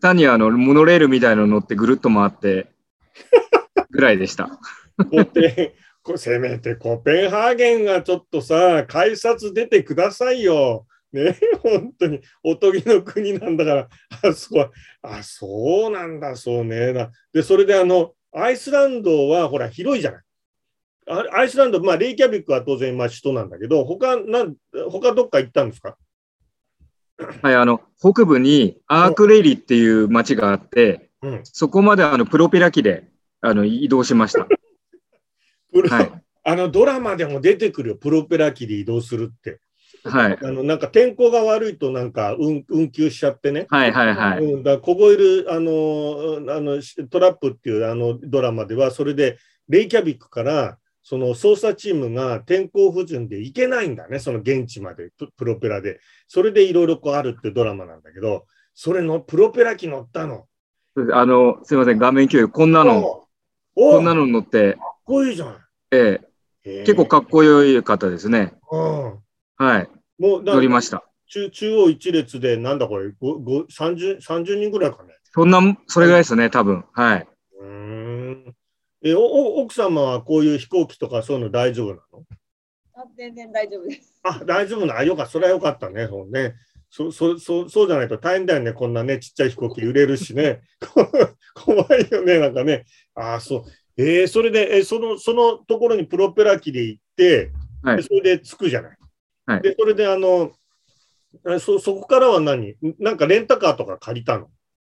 [0.00, 2.68] 単にあの、モノレールみたいの乗ってぐるっと回って、
[3.90, 4.58] ぐらいでした。
[5.04, 10.86] コペン、こ せめてコペンハーゲンがちょっとさ、改札出てくださいよ。
[11.12, 13.88] ね、本当に、おとぎの国なんだから、
[14.22, 14.70] あ、そう、
[15.02, 16.92] あ、そうなんだ、そうね。
[16.94, 20.22] なで、それであの、アイスランドはほら、広いじゃない。
[21.08, 24.54] あアイスランド、まあ、レイキャビックは当然、まあ、首都なんだけど、他、なん、
[24.90, 25.98] 他どっか行ったんですか？
[27.42, 31.40] はい、あの、北部にアークレイリっていう町があって、うん。
[31.44, 33.08] そこまであの、プロペラ機で、
[33.40, 34.46] あの、移動しました。
[35.72, 36.12] はい。
[36.44, 39.60] あの、ドラマでも出てくるよ、プロペラ機で移動するって。
[40.04, 40.38] はい。
[40.42, 43.66] あの、なんか天候が悪いと、なんか運、運休しちゃってね。
[43.68, 44.44] はい、はい、はい。
[44.44, 56.00] うん、だ凍えるあのあのしトラップっていうあのドラマでは、それでレイキャビックからその捜査チームが天候不順で行けないんだね、その現地までププロペラで。
[56.26, 60.46] それでいろいろこうあるっていうドラマなんだけど、それのプロペラ機乗ったの。
[61.12, 62.48] あの、すいません、画面共有。
[62.48, 63.24] こんなの、
[63.74, 65.56] こんなの乗って、こいいじゃん。
[65.90, 66.20] え
[66.64, 68.54] え結構かっこよい方ですね。
[68.70, 69.18] うん。
[69.56, 69.88] はい。
[70.18, 71.04] もうだ乗りました。
[71.26, 75.14] 中中央一列で、なんだこれ、ごご 30, 30人ぐらいかね。
[75.32, 76.84] そんな、それぐらいですね、多分。
[76.92, 77.26] はい。
[77.58, 77.68] うー
[78.30, 78.54] ん
[79.04, 82.24] えおお奥様はこういう飛行機とかそういうの大丈夫なの？
[82.94, 84.20] あ全然大丈夫です。
[84.22, 84.96] あ、大丈夫な？
[84.96, 85.32] あ、よかった。
[85.32, 86.06] それはよかったね。
[86.06, 86.54] そうね。
[86.90, 88.72] そ、そ、そ、そうじゃないと大変だよね。
[88.74, 90.60] こんなね、ちっちゃい飛行機揺れるしね。
[91.54, 92.38] 怖いよね。
[92.38, 92.84] なんかね。
[93.14, 93.64] あ、そう。
[93.96, 97.52] えーそれで、えーその、そのところにプロペラ機で行って、
[97.82, 98.96] はいでそれで着くじゃない。
[99.46, 100.52] はいで、それで、あの、
[101.48, 102.76] えそ、そこからは何？
[102.98, 104.48] なんかレンタカーとか借りたの？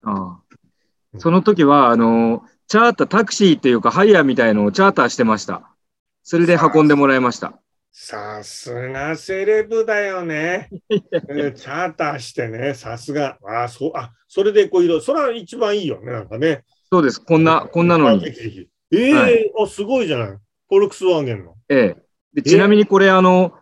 [0.02, 5.74] ああその時は、あの、チャーター、タクシーっていうか、ハイヤーみたいのをチャーターしてました。
[6.22, 7.58] それで運んでもらいました。
[7.90, 10.68] さすがセレブだよね。
[10.90, 13.38] うんチャーターしてね、さすが。
[13.48, 16.64] あ、そう、あ、それでこういうの、それは一番いいよね、なんかね。
[16.92, 17.20] そうです。
[17.20, 18.68] こんな、こんなのに。
[18.92, 20.28] ええはいあ、すごいじゃない。
[20.28, 21.54] フォルクスワーゲンの。
[21.68, 22.02] ええ。
[22.34, 23.54] でちなみにこれ、あの、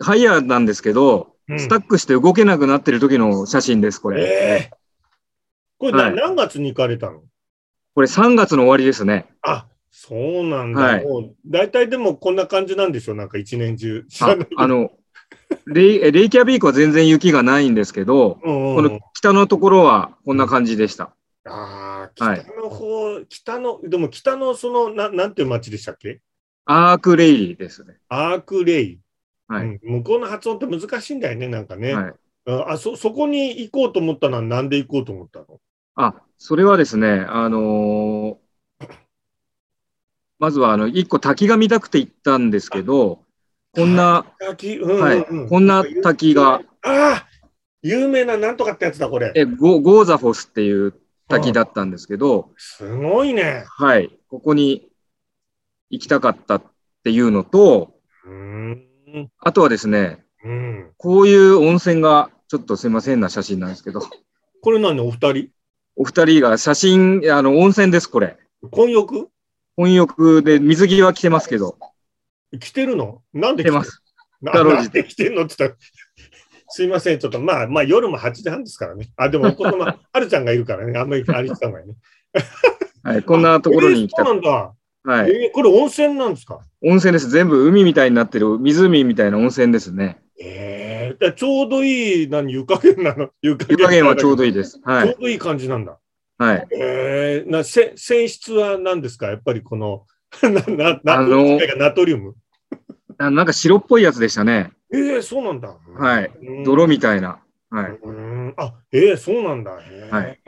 [0.00, 4.22] ハイヤーなんですけど、うんスタックして動けなくなってる時の写真です、これ。
[4.22, 4.70] ええ
[5.78, 7.22] これな、はい何月に行かれたの？
[7.96, 9.26] これ3月の終わりですね。
[9.42, 10.80] あ、そうなんだ。
[10.80, 14.06] はいもう大体でもこんな感じなんでしょう、なんか一年中。
[14.20, 14.92] ああの、
[15.66, 21.12] レイえレイキャビークは全然雪がないんですけど、うんうんこの北のところはこんな感じでした。
[21.46, 26.20] ああ、はい北の方、北の、でも北のその、ななんていう町でしたっけ？
[26.64, 27.96] アークレイですね。
[28.08, 29.00] アークレイ。
[29.48, 29.66] はい。
[29.66, 31.94] うん向こうの発音って難しいんだよね、なんかね。
[31.94, 32.14] はい、
[32.46, 35.60] ああそ、そこに行こうと思ったのはなんで行こうと思ったの？
[35.96, 38.36] あ、それはですね、あのー
[40.38, 43.24] まずはあの、一個滝が見たくて行ったんですけど、
[43.72, 46.54] こんな、滝、うんうんうんはいこんな滝が。
[46.54, 47.26] ああ
[47.82, 49.32] 有名ななんとかってやつだ、これ。
[49.34, 50.94] えゴゴーザフォスっていう
[51.30, 53.64] 滝だったんですけど、すごいね。
[53.66, 54.90] はい、ここに
[55.88, 56.62] 行きたかったっ
[57.04, 57.94] ていうのと。
[59.38, 60.92] あとはですね、うん。
[60.98, 64.02] こういう温泉が、ちょっとすいませんな写真なんですけど、
[64.60, 65.48] これ何お二人？
[65.96, 68.36] お二人が写真、あの、温泉です、これ。
[68.70, 69.28] 混浴？
[69.76, 71.76] 混浴で水着は着てますけど、
[72.58, 73.22] 着てるの？
[73.32, 74.02] なんで着てます。
[74.42, 75.44] なんで着てんの？
[75.44, 75.80] って言ったら、
[76.70, 79.10] すいません、ちょっとまあ、まあ夜も8時半ですからね。
[79.16, 81.94] あ、でも、このまま、 はるちゃんがいるからね、あんまり歩いてた方がいいね。
[83.02, 84.72] はい、こんなところに行きたなんだ。
[85.02, 85.30] はい。
[85.30, 86.60] えーこれ温泉なんですか？
[86.82, 87.28] 温泉です。
[87.30, 90.18] 全部海みたいになってる、湖みたいな温泉ですね。
[90.38, 93.30] ええちょうどいい、何、湯加減なの？
[93.42, 94.52] 湯加湯加減はちょうどいい。
[94.52, 94.78] です。
[94.84, 95.08] はい。
[95.08, 95.98] ちょうどいい感じなんだ。
[96.38, 96.66] はい。
[96.72, 99.26] ええな、せ、泉質は何ですか？
[99.28, 100.04] やっぱりこの、
[100.42, 101.26] な、な、な、
[101.76, 102.34] ナトリウム？
[103.18, 104.70] あなんか白っぽいやつでしたね。
[104.92, 105.76] ええそうなんだ。
[105.98, 107.40] はいうん泥みたいな。
[107.70, 107.90] はい。
[107.92, 109.72] うーんあ、ええそうなんだ。
[109.72, 109.80] は
[110.22, 110.40] い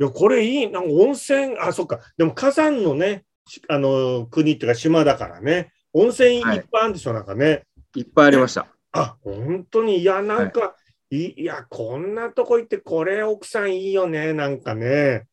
[0.00, 0.70] いや、これいい。
[0.70, 1.98] なんか温泉、あ、そっか。
[2.16, 7.64] でも火山のね、しあの、国っていうか島だからね、温泉いっぱいあるんでしょ、なんかね。
[7.96, 8.68] いっぱいありました。
[8.92, 10.76] あ、本当に、いや、なんか、
[11.10, 15.26] い、いや、こんなとこ行って、これ奥さんいいよね、なんかね。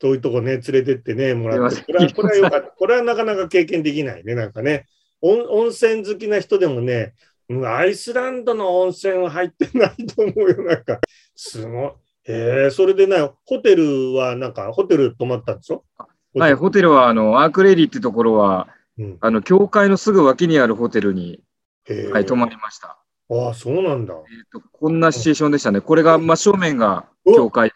[0.00, 1.82] そういうとこね、連れてってね、もらって。
[1.82, 2.68] これは、これはよかった。
[2.70, 4.86] これはなかなか経験できないね、なんかね。
[5.20, 7.12] 温温泉好きな人でもね、うん
[7.66, 11.00] アイスランドの温泉は入ってないと思うよ、なんか。
[11.34, 11.86] すご
[12.26, 12.30] い。
[12.30, 15.84] へえ、それでね、ホテルは、なんか、ホテル泊まったんでしょ？
[16.34, 16.54] はい。
[16.54, 18.68] ホテルは、あの、アークレイリーってところは、
[18.98, 21.40] うんあの、教会のすぐ脇にあるホテルに、
[22.12, 22.98] はい、泊まりました。
[23.30, 24.14] ああ、そうなんだ。
[24.14, 24.20] えー
[24.52, 25.80] とこんなシチュエーションでしたね。
[25.80, 27.70] これが真正面が教会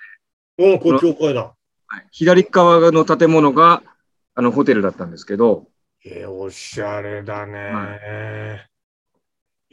[0.58, 1.42] で、うん、これ教会だ。
[1.42, 1.54] は
[2.00, 3.82] い左側の建物が
[4.34, 5.66] あのホテルだったんですけど、
[6.06, 7.58] えー、おしゃれだね。
[7.58, 8.66] はえ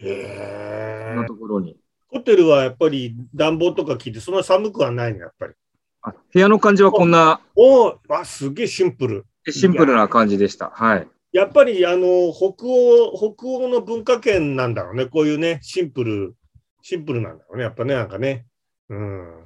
[0.08, 1.78] ーこんなところに。
[2.08, 5.54] ホテルはやっぱり暖房とか効いて、そんな寒くはないの、やっぱり。
[6.02, 9.26] あ部屋の感じはこんなおお、あ、すげえシンプル。
[9.48, 10.70] シンプルな感じでした。
[10.70, 11.08] はい。
[11.32, 15.06] やっぱり、あの、北欧、北欧の文化圏なんだろうね。
[15.06, 16.36] こういうね、シンプル、
[16.82, 17.64] シンプルなんだろうね。
[17.64, 18.46] やっぱね、なんかね。
[18.90, 19.46] うん。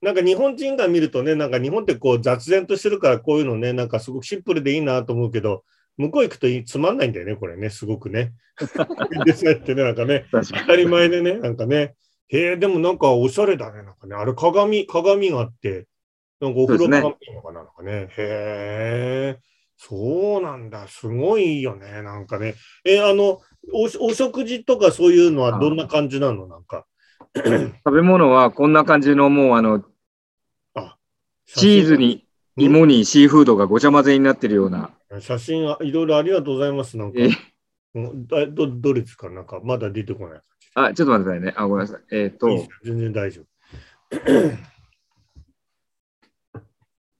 [0.00, 5.64] なんか日本人が見るとね、なんか日本ってこう雑然としてるからこういうのね、なんかすごくシンプルでいいなと思うけど、
[5.98, 8.32] 向こう行くとつまんないんだよね、これね、すごくね。
[9.18, 11.94] い いですねってね、なんかね、当たり前でね、なんかね。
[12.28, 14.14] へえ、でもなんかおしゃれだね、なんかね。
[14.14, 15.86] あれ鏡、鏡があって、
[16.40, 18.08] なんかお風呂鏡のかな、なんかね。
[18.16, 19.38] へえ、
[19.76, 20.86] そうなんだ。
[20.88, 22.54] すごいよね、なんかね。
[22.84, 23.40] え、あの、
[23.72, 26.86] おお食事とかそういうのはどんな感じなのなんか？
[27.36, 29.84] 食べ物はこんな感じのもうあの
[31.46, 32.27] チーズに
[32.58, 34.90] 芋にシーフードがごちゃ混ぜになってるような。
[35.20, 36.96] 写真あいろいろありがとうございます。
[36.96, 37.30] なんかえ、
[38.46, 39.30] どどれですか？
[39.30, 40.40] なんか、まだ出てこない
[40.74, 41.54] あ、ちょっと待ってくださいね。
[41.56, 42.02] あ、ごめんなさい。
[42.12, 42.56] えっ、感じ。
[42.62, 43.46] いいと全然大丈夫。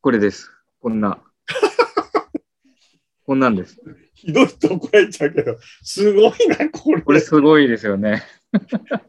[0.00, 0.50] これです。
[0.80, 1.22] こんな。
[3.26, 3.80] こんなんです。
[4.14, 7.02] ひどいと怒られちゃうけど、すごいな、これ。
[7.02, 8.22] これすごいですよね。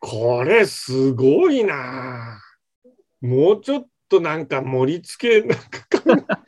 [0.00, 2.40] これすごいな。
[3.20, 6.46] もうちょっとなんか盛り付け、なんか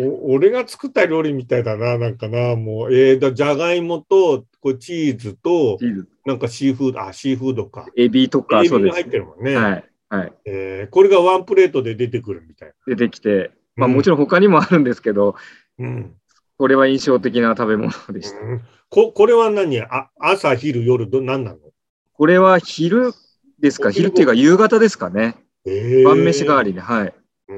[0.00, 5.78] お 俺が作った料理みたいだな、なんかな、もう、えー、だじゃがいもとこうチーズと
[6.26, 7.86] なんかシーフード、あ、シーフードか。
[7.96, 9.02] エビとか、エビが入。
[9.02, 9.84] ってるもんね、はい。
[10.08, 10.32] はい。
[10.46, 15.36] えーこれがワンプレートで出てくるみたい出てきて、まあうんもちろん他にもあるんですけど、
[15.78, 15.86] な。
[15.86, 16.14] うん
[16.58, 18.40] これは印象的な食べ物でした。
[18.40, 19.80] うんここれは何？
[19.82, 21.58] あ朝、昼、夜、ど何なの、
[22.14, 23.12] これは昼
[23.60, 23.90] ですか？
[23.92, 25.36] 昼っていうか夕方ですかね。
[25.66, 27.14] えー晩飯代わりで、はい。
[27.48, 27.54] うー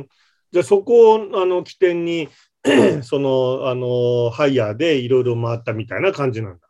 [0.00, 0.08] ん
[0.52, 2.28] じゃあそこをあの起点に
[3.02, 6.66] そのあのハイヤーでいろいろ回ったみたいな感じなんだ。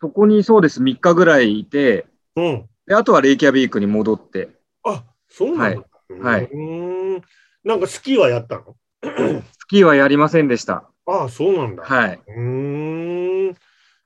[0.00, 2.06] そこにそうです、3日ぐらいいて、
[2.36, 2.68] うん。
[2.86, 4.48] であとはレイキャビークに戻って、
[4.84, 5.82] あそうなんだ。
[6.20, 7.22] はいうーん。
[7.64, 8.76] なんかスキーはやったの？
[9.58, 10.88] スキーはやりませんでした。
[11.06, 11.82] ああ、そうなんだ。
[11.82, 12.20] はい。
[12.26, 13.56] うーん。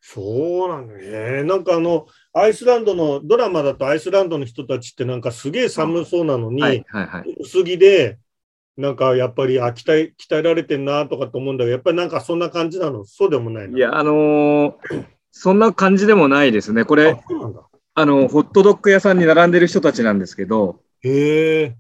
[0.01, 1.43] そうなんだね。
[1.45, 7.37] なんかあの、アイスランドの、ドラマだとアイスランドの人たちってなんかすげえ寒そうなのに、はい、はい、はい。
[7.41, 8.19] 薄着で、
[8.77, 13.05] なんかやっぱりあ鍛え鍛えられてんなとかと思うんだけど、やっぱりなんかそんな感じなの？
[13.05, 15.05] そうでもないのいや、あのー
[15.35, 16.85] そんな感じでもないですね。
[16.85, 17.19] これ。
[17.95, 21.77] あの、ホットドッグ屋さんに並んでる人たちなんですけど、へえ。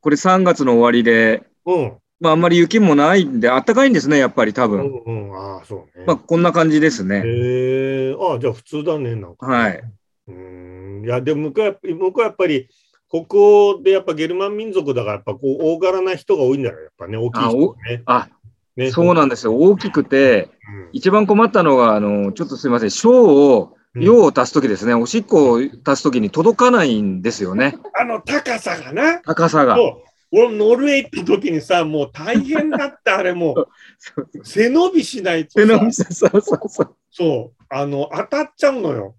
[0.00, 1.92] これ3月の終わりで、うん。
[2.24, 4.80] まあ、あんまり雪もないんで、あったかいんですね、やっぱり多う分。
[4.80, 5.36] んうん。
[5.36, 6.06] ああ、そうね。
[6.06, 7.22] まあ、こんな感じですね。
[7.22, 8.16] へえ。
[8.18, 9.44] ああ、じゃあ普通だね、なんか。
[9.44, 9.82] はい。
[10.28, 11.04] うーん。
[11.04, 12.70] いや、でも向こうは、向こうはやっぱり、
[13.10, 18.02] 北欧でやっぱゲルマン民族だから、やっぱこう、大柄な人が多いんだよ、やっぱね、大きい人ね。
[18.06, 18.28] あ、
[18.74, 19.54] ねそうなんですよ。
[19.58, 20.48] 大きくて、
[20.78, 27.78] うん一番困ったのが、あの、ちょっとすいません、小を、うん用を足すときですね、おしっこを足すときに届かないんですよね。
[27.96, 29.20] あの高さがな。
[29.20, 29.78] 高さが。
[30.36, 33.54] 俺、ノルウェー行った時にさ、もう大変だった、あれも
[34.34, 36.96] う、背伸びしないと背さ伸びそうそうそう。
[37.10, 39.16] そう、あの、当たっちゃうのよ。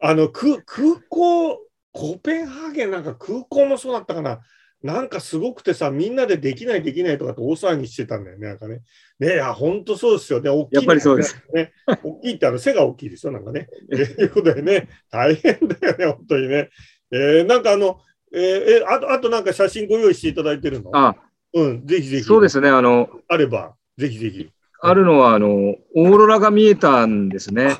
[0.00, 1.58] あの、く空港、
[1.92, 4.40] コペンハーゲンなんか空港もそうだったかな。
[4.82, 8.82] なんかすごくてさ、みんなでできないできないとかって大騒ぎしてたんだよね、なんかね。
[9.18, 10.50] ねいや、本当そうですよね。
[10.50, 11.42] 大きい、やっぱりそうです。
[11.52, 11.72] ね。
[12.04, 13.68] 大きいってあの背が大きいですよ、なんかね。
[13.90, 16.70] ということでね、大変だよね、本当にね。
[17.10, 18.00] えーなんかあの、
[18.32, 18.40] えー
[18.82, 20.90] えあと、あとなんか写真ご用意していただいてるの？
[20.94, 21.16] あ、
[21.54, 22.24] うん、ぜひぜひ。
[22.24, 22.68] そうですね。
[22.68, 24.50] あの、あれば、ぜひぜひ。
[24.80, 27.78] あるのは、あの、オーロラが見えたんですね。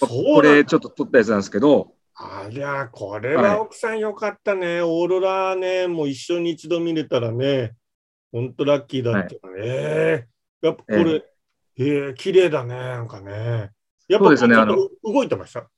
[0.00, 4.82] これ、ちょっと撮ったやつなんですけど、ありゃ、これは奥さんよかったね。
[4.82, 7.74] オーロラね、もう一生に一度見れたらね、
[8.30, 10.28] 本当ラッキーだったね。
[10.60, 11.24] やっぱこれ、
[11.78, 13.70] えー、綺麗だね、なんかね。
[14.08, 15.68] やっぱ動いてました？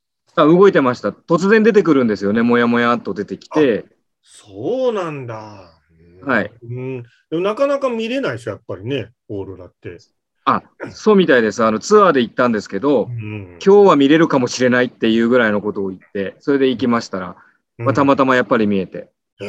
[0.43, 1.11] あ動いてました。
[1.11, 2.43] 突然出てくるんですよね。
[2.43, 3.85] もやもやっと出てきて。
[4.23, 5.81] そうなんだ。
[6.23, 6.51] うんはい。
[6.63, 9.99] うん、でもなかなか見れないでしょ、やっぱりね、オーロラって。
[10.47, 11.63] あ、そうみたいです。
[11.65, 17.37] あの、ツアーで行ったんですけどう、ん、今日は見れるかもしれないっていうぐらいのことを言って、それで行きましたら、
[17.79, 19.11] まあ、たまたまやっぱり見えて。
[19.41, 19.45] え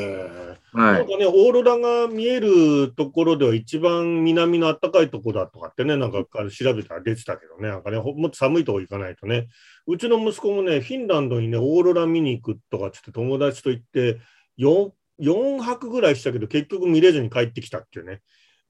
[0.52, 0.94] ーはい。
[0.98, 9.48] なんかね、オーロラが見えるところでは一番南の暖かいところだとかってね、なんかあの調べたら出てたけどね、なんかね、ほもっと寒いとこ行かないとね、
[9.88, 14.20] うちの息子もね、フィンランドにね、オーロラ見に行くとかっつって友達と行って
[14.58, 18.22] 4、4泊ぐらいしたけど、結局見れずに帰ってきたっていうね。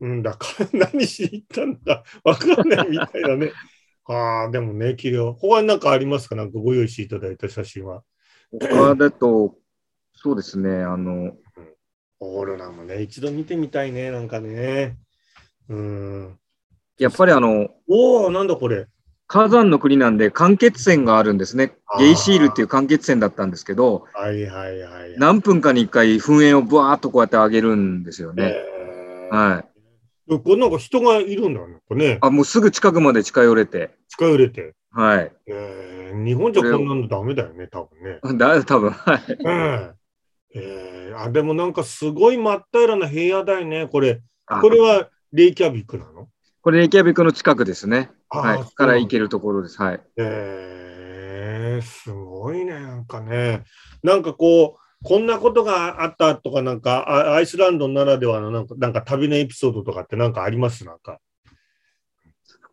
[0.02, 3.52] うんだから 何しに行ったんだ、わかんないみたいなね。
[4.08, 5.34] ああ、でもね、綺麗。
[5.34, 6.36] 他になんかありますか？
[6.36, 8.04] なんかご用意していただいた写真は。
[8.52, 9.58] 他だと、
[10.14, 11.36] そうですね、あの、
[12.20, 14.98] オーロラもね、一度見てみたいね、なんかね。
[15.70, 16.40] うん。
[17.00, 18.88] やっぱりあの、おお、なんだこれ。
[19.28, 25.16] 火山の国なんで間欠泉があるんですねゲイシールっていう間欠泉だったんですけど、はいはいはい。
[25.18, 28.54] 何分かに一回噴煙をブワーっとこうやって上げるんですよね。
[28.56, 30.38] えーはい。
[30.40, 31.78] これなんか人がいるんだね。
[31.88, 32.18] これね。
[32.22, 33.92] あ、もうすぐ近くまで近寄れて。
[34.10, 34.74] 近寄れて。
[34.92, 35.32] はい。
[35.48, 38.20] えー、日本じゃこんなのダメだよね、多分ね。
[38.38, 39.24] だ、多分はい。
[39.30, 39.94] え
[40.56, 40.60] え
[41.10, 44.22] えーあ、でもなんかすごい真っ平らな平野だよね、これ。
[44.48, 46.28] あこれはレイキャビクなの？
[46.62, 48.10] これ、レイキャビクの近くですね。
[48.42, 48.58] はい。
[48.60, 49.82] そうから行けるところです。
[49.82, 50.02] はい。
[50.18, 53.64] えー、すごいね、なんかね。
[54.04, 60.84] なんかこう、こんなことがあったとか、なんかあアイスランドならではのなんかなんか旅のエピソードとかってなんかあります？
[60.86, 61.20] なんか。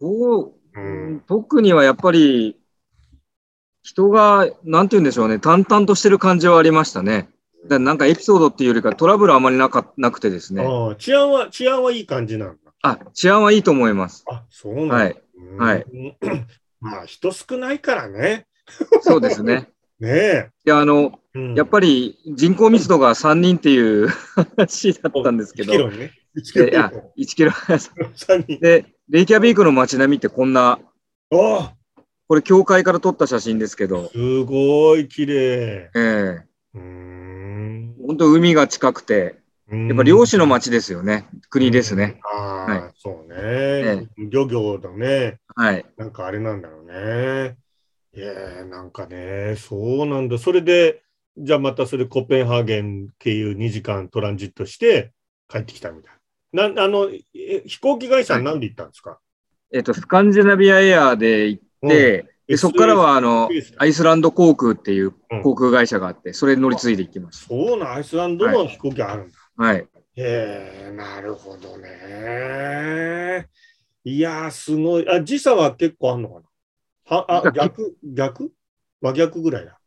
[0.00, 0.50] おう
[0.80, 1.22] ん。
[1.28, 2.56] 特にはやっぱり、
[3.82, 7.28] 人が、なんて言うんでしょうね、淡々としてる感じはありましたね。
[7.68, 10.64] だなんかエピソードっていうよりかトラブルあまりなかなくてですね。
[10.98, 12.72] 治安は、治安はいい感じなんだ。
[12.82, 14.24] あ、治安はいいと思います。
[14.28, 14.94] あ、そうなんだ。
[14.94, 15.21] はいうん
[15.58, 15.84] はい。
[16.80, 18.46] まあ、人少ないからね。
[19.02, 19.68] そうですね。
[20.00, 20.50] ねえ。
[20.66, 24.08] いや、あの、うんやっぱり人口密度が3人っていう
[24.56, 26.12] 話だったんですけ1ど、キロにね。
[26.36, 27.50] 1キロでいや1キロ。
[27.50, 28.58] 3 人。
[28.60, 30.78] で、レイキャビークの街並みってこんな、
[31.32, 31.72] あ
[32.28, 35.90] これ教会から撮った写真ですけど、すごい綺麗。
[35.94, 36.00] ええ
[36.74, 37.94] うーん。
[38.06, 39.36] 本当海が近くて、
[39.72, 41.26] やっぱ漁師の町ですよね。
[41.48, 42.20] 国ですね。
[42.34, 42.40] うん。
[42.40, 44.06] ああ、はいそうね。
[44.18, 45.38] 漁業だね。
[45.56, 45.84] はい。
[45.96, 47.56] なんかあれなんだろうね。
[48.14, 50.36] いやーなんかね、そうなんだ。
[50.36, 51.02] それで、
[51.38, 55.12] じゃあまたそれコペンハーゲン経由2時間トランジットして
[55.48, 56.14] 帰ってきたみたい
[56.52, 56.68] な。
[56.68, 59.18] なあのえ飛行機会社は何で行ったんですか、
[59.72, 63.48] えっと、スカンジナビアエアで行って、でそこからはあの
[63.78, 69.38] アイスランド航空っていううん航空会社があって、それに乗り継いで行きましそうなん、アイスランドの飛行機あるんだ。
[69.62, 69.72] た。
[69.72, 69.88] はい。
[70.16, 73.48] へえ、なるほどね。
[74.04, 75.08] いやー、すごい。
[75.08, 76.40] あ、時差は結構あんのか
[77.08, 77.16] な？
[77.16, 78.52] はあ、逆、逆？
[79.00, 79.78] 真逆ぐらいだ。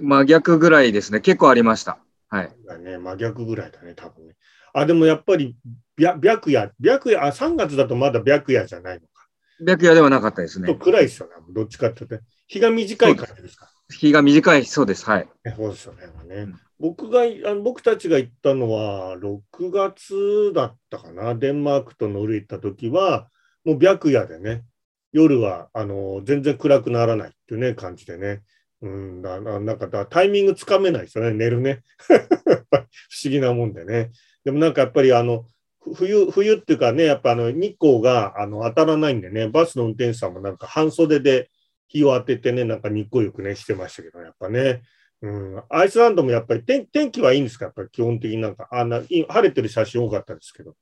[0.00, 1.20] 真逆ぐらいですね。
[1.20, 1.98] 結構ありました。
[2.28, 2.50] はい。
[2.66, 4.36] だね、真逆ぐらいだね、多分ね。
[4.72, 5.56] あ、でもやっぱり、
[5.98, 9.26] 白白夜、白夜、あ、3月だとまだ白夜じゃないのか。
[9.66, 10.74] 白夜ではなかったですね。
[10.74, 12.18] 暗いですよね、どっちかっていうと。
[12.46, 13.70] 日が短い感じですか？
[13.88, 15.06] 日が短い、そうです。
[15.06, 15.28] はい。
[15.44, 16.06] ねそうですよね。
[16.28, 23.30] ねうん僕があの、僕たちが行ったのは、6月だったかな、デンマークとノルウェー行った時は、
[23.64, 24.64] もう白夜でね、
[25.12, 28.42] 夜はあの全然暗くならないっていうね、感じでね。
[28.82, 31.82] うん、だなんかタイミングつかめないですよね、寝るね。
[32.08, 34.10] 不思議なもんでね。
[34.44, 35.46] でもなんかやっぱりあの、
[35.94, 41.50] 冬、冬っていうかね、やっぱあの日光があの当たらないんでね、バスの運転手さんもなんか半袖で
[41.88, 44.82] 日を当ててね、なんか日光浴ね、してましたけど、やっぱね。
[45.26, 47.66] うん、アイスランドもやっぱり天天気はいいんですか？
[47.66, 50.74] やっぱり基本的になんか、あんない晴れてる写真多かったですけど。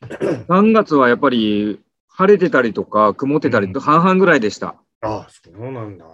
[0.48, 4.76] 3月はやっぱり晴れてたりとか曇ってたりと半々ぐらいでした。
[5.00, 6.04] ああ、そうなんだ。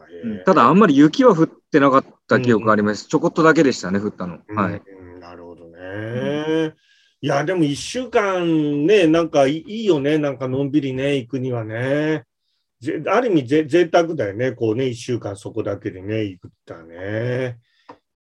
[0.44, 3.06] ただあんまり雪は降ってなかった記憶があります。
[3.08, 4.38] ちょこっとだけでしたね、降ったの。
[4.54, 4.82] はい。
[4.86, 6.74] うんなるほどね。
[7.20, 12.24] いや、でも一週間ね、なんかいいよね、なんかのんびりね、行くにはね。
[12.84, 17.58] ぜある意味ぜ、贅沢だよね、こうね、一週間そこだけでね、行くってのはね。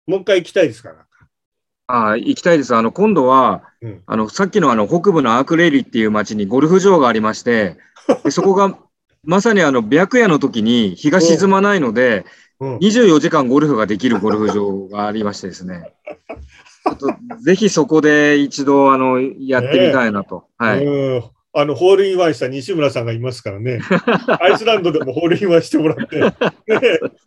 [0.05, 0.89] もう一回行きたいですか？
[0.89, 0.95] ら。
[1.87, 2.75] ああ、行きたいです。
[2.75, 7.77] あの、今度は、うんあの、さっきのあの、北部のアークレイリっていう町にゴルフ場がありまして、
[8.23, 8.77] でそこが、
[9.23, 12.25] まさにあの、白夜の時に日が沈まないので、
[12.59, 15.93] うん、24時間ゴルフができるゴルフ場がありましてですね。
[17.41, 20.45] ぜひそこで一度、あの、やってみたいなと。
[20.57, 20.85] はい。
[21.53, 23.79] うんあの、ホールインワンした西村さんがいますからね。
[24.39, 26.29] アイスランドでもホールインワンしてもらって、ね、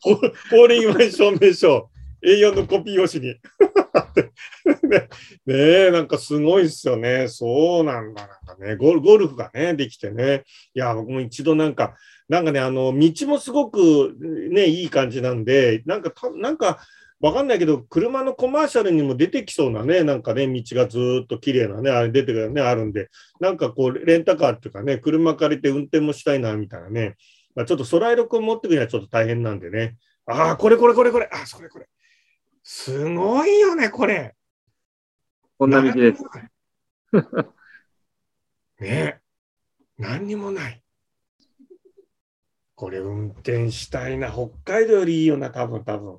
[0.01, 1.91] ホホールインワン証明書、
[2.25, 3.35] A4 のコピー用紙に。
[4.89, 5.09] ね
[5.45, 5.55] ね
[5.89, 7.27] え、なんかすごいっすよね。
[7.27, 8.29] そうなんだ。
[8.47, 10.45] なんかね、ゴルゴルフがね、できてね。
[10.73, 11.97] いや、僕も一度なんか、
[12.29, 14.15] なんかね、あの、道もすごく
[14.51, 16.79] ね、いい感じなんで、なんかた、なんか、
[17.23, 27.15] わかんないけど、車のコマーシャルにも出てきそうなね、なんかね、道がずーっと綺麗なね、あれ出てくるね、あるんで、なんかこう、レンタカーっていうかね、車借りて運転もしたいな、みたいなね。
[27.55, 29.97] まあ、ちょっとソライロ君持ってくるにはちょっと大変なんでね。
[30.27, 31.29] ああ、これこれこれこれ。
[31.33, 31.89] あ、それこれ。
[32.65, 34.35] すごいよね、これ。
[35.59, 36.25] こんな道です。
[38.81, 39.21] ね
[39.97, 40.83] 何にもない。
[42.75, 44.33] これ運転したいな。
[44.33, 46.19] 北海道よりいいよな、多分多分。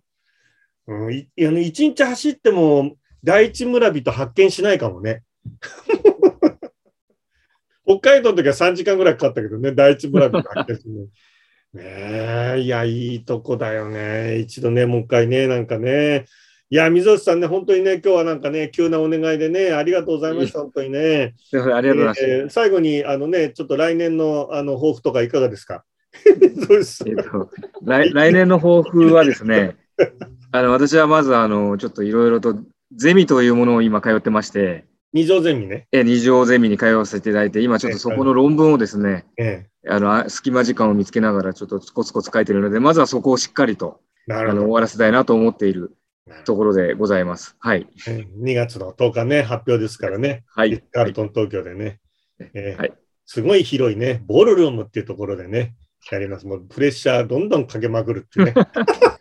[0.88, 5.23] うん、いあの一日走っても第一村人発見しないかもね。
[7.86, 11.07] 北海道の時は3時間ぐらいかかったけどね、第一村人発見するのに。
[11.73, 11.84] ね
[12.57, 14.38] え、いや、いいとこだよね。
[14.39, 16.25] 一度ね、もう一回ね、なんかね。
[16.69, 21.34] いや、水内さんね、本当にね、今日はなんかね、急なお願いでね、ありがとうございました、本当にね。
[21.51, 22.23] ありがとうございます。
[22.25, 25.84] えー最後に、あのね、ちょっと来年のあの抱負とかいかがですか？
[26.67, 27.49] そうですえっと、
[27.81, 29.75] 来来年の抱負はですね、
[30.55, 32.55] あの私はまずあのちょっといろいろと
[32.95, 35.87] ゼミというものを今通ってまして、二条ゼミね。
[35.91, 43.99] え二条ゼミに通わせていただいて、今ちょっとそこの論文をですね、えあのあ隙間時間を見つけながらちょっとコツコツ書いてるので、まずはそこをしっかりと。
[44.29, 45.97] あの終わらせたいなと思っている
[46.45, 47.57] ところでございます。
[47.59, 47.87] はい。
[48.05, 50.43] 2月の10日ね、発表ですからね。
[50.47, 50.81] はい。
[50.91, 51.99] カールトン東京でね。
[52.53, 52.93] えーはい
[53.25, 55.75] すごい広いね、ボールルームっていうところでね、
[56.11, 56.45] やります。
[56.45, 58.53] もうプレッシャーどんどんかけまくるっていうね。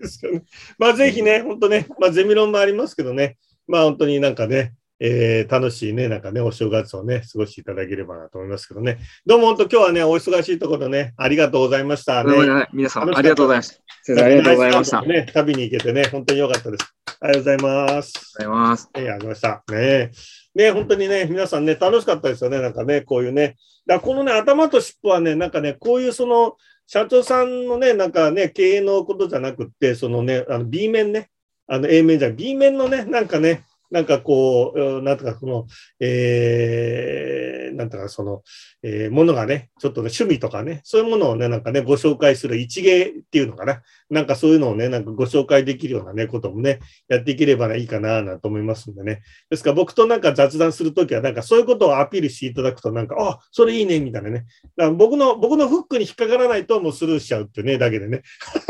[0.00, 0.42] ですよね
[0.78, 3.36] まあぜひね、本当ね、まあゼミ論もありますけどね、
[3.66, 8.98] まあ本当になんかね、えー楽しいね、なんかね、お正月をね、過ごしていただければなと思いますけどね。
[9.26, 12.66] どうも本当今日はね、お忙しいところね、ありがとうございました、ね。
[12.72, 13.74] 皆さん、ありがとうございました。
[14.02, 14.98] 先生、ありがとうございました。
[14.98, 16.94] ありがとうね、旅に行けてね、本当に良かったです。
[17.20, 18.12] ありがとうございます。
[18.38, 18.90] ございます。
[18.94, 19.62] えー、ありました。
[19.70, 20.10] ね
[20.54, 23.56] ね本当にね、皆さんね、楽しかったですよね、なんかね、こういうね。
[23.86, 26.56] だこのね、頭と尻尾はね、なんかね、こういうその、
[26.90, 31.28] 社長さんのね、なんかね、経営のことじゃなくって、そのね、あの B 面ね、
[31.66, 35.66] あの A 面じゃ、B 面のね、なんかね、なんかこう、なんとかこの、
[36.00, 38.42] えー、なんとかその、
[38.82, 43.82] えーものがね、ちょっとね、趣味とかね、そういうものをね、なんかね、ご紹介する一芸っていうのかな。
[44.10, 49.22] なんかそういうのをね、なんかご紹介できるようなね、こともね、やっていければいいかな、なんて思いますんでね。
[49.50, 54.46] ですから僕となんか雑談するときは、なんかそういうことをアピールしていただくと、なんか、あ、それいいね、みたいなね。
[54.76, 58.22] だから僕の、僕のフックに引っかからないともうスルーしちゃうってね、だけでね。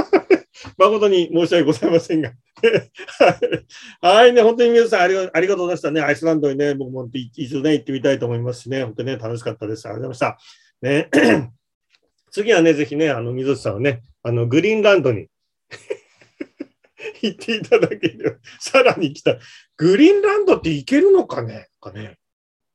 [0.76, 2.32] 誠に申し訳ございませんが。
[4.00, 6.00] はいね、本当に皆さんありがありがとうございましたね。
[6.00, 9.86] アイスランドにね、僕も一度ね、行ってみたいと思いますしね、本当にね、楽しかったです。
[9.86, 11.18] ありがとうございました。
[11.40, 11.52] ね、
[12.30, 15.28] 次はね、ぜひね、あの、水内さんはね、あの、グリーンランドに
[17.22, 19.38] 行っていただければ、さらに来た。
[19.76, 21.68] グリーンランドって行けるのかね？
[21.80, 22.18] かね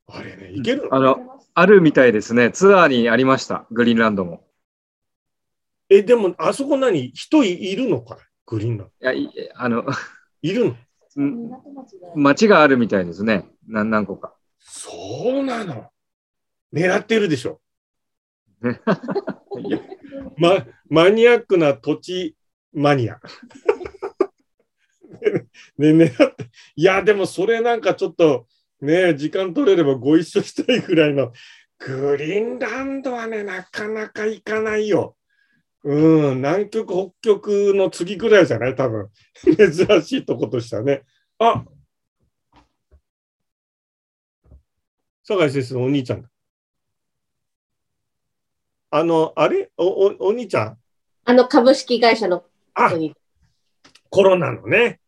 [0.07, 2.51] あれね、行けるの、あの、あるみたいですね。
[2.51, 3.65] ツアーにありました。
[3.71, 4.45] グリーンランドも。
[5.89, 7.11] え、でも、あそこ何？
[7.13, 8.93] 人いいるのかねグリーンランド。
[9.01, 9.85] いや、いあの、
[10.41, 10.75] いる
[11.17, 11.23] の？
[11.23, 11.51] ん
[12.15, 13.45] 町があるみたいですね。
[13.67, 14.35] 何何個か。
[14.59, 15.89] そうなの？
[16.73, 17.61] 狙ってるでしょ？
[18.61, 18.81] ね
[20.37, 22.35] ま、マニアックな土地
[22.71, 23.19] マニア。
[25.77, 26.49] ね、狙って。
[26.75, 28.47] いや、でもそれなんかちょっと、
[28.81, 31.31] ね、時間取れればご一緒したいぐらいの。
[31.79, 35.15] グリーンランドはね、なかなか行かないよ。
[35.83, 38.75] うん、南極、北極の次ぐらいじゃない？
[38.75, 39.09] 多分。
[39.43, 41.03] 珍しいとことしてはね。
[41.39, 41.65] あ
[45.25, 46.29] 酒井先生のお兄ちゃんだ。
[48.91, 49.71] あの、あれ？
[49.77, 50.77] お、お、お兄ちゃん？
[51.25, 52.91] あの株式会社のあ。
[54.09, 54.99] コロナのね。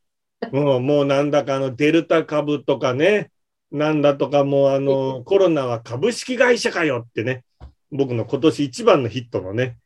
[0.51, 3.31] もう、もうなんだかあの、デルタ株とかね。
[3.71, 7.43] なんだとかもうあの、コロナは株式会社かよってね。
[7.91, 9.77] 僕の今年一番のヒットのね。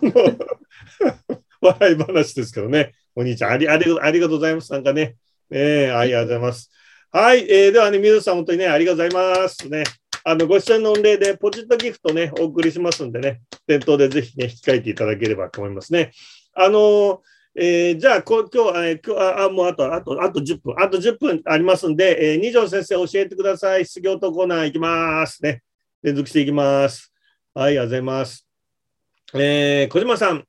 [1.60, 2.92] 笑い話ですけどね。
[3.14, 4.72] お兄ちゃん、あり、あり、ありがとうございます。
[4.72, 5.16] なんかね。
[5.50, 6.70] ええありがとうございます。
[7.12, 7.50] はい。
[7.50, 9.68] えーではね、皆さん本当にね、ありがとうございます。
[9.68, 9.84] ね。
[10.24, 16.12] あの、ご視聴の御礼でポチッとギフトね、お送りしますんでね、店頭でぜひね、引き換えていただければと思いますね。
[16.54, 17.18] あのー
[17.56, 23.84] えーじゃあ、こ今日、えー今日あ、あもうあと、あと、あと10分、あと10分ありますんで、えー二条先生教えてください。
[23.86, 25.62] 失業とコーナーいきますね。
[26.02, 27.12] 連続していきます。
[27.54, 28.43] はい、ありがとうございます。
[29.36, 30.44] えー小島さん、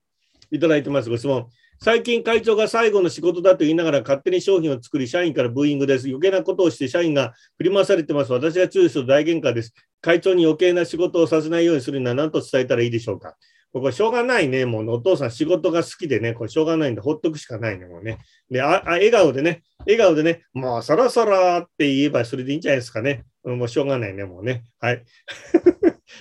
[0.52, 1.48] いただいてます、ご質問。
[1.82, 6.08] 最近会長が最後の仕事だと言いながら勝手に商品を作り、社員からブーイングです。
[6.08, 8.32] 余計なことをして社員が振り回されてます。
[8.32, 9.74] 私が注意する大喧嘩です。
[10.02, 13.36] 会長に余計な仕事をさせないようにするには何と伝えたらいいでしょうか。
[13.74, 14.66] これしょうがないね。
[14.66, 18.20] もうお父さん仕事が好きでね、これしょうがないんで、ほっとくしかないね、もうね。
[18.52, 23.26] で、あ、あ笑顔でね、笑顔でね、もうそろそろって言えばそれでいいんじゃないですかね。
[23.44, 24.64] もうしょうがないね、もうね。
[24.80, 25.04] はい。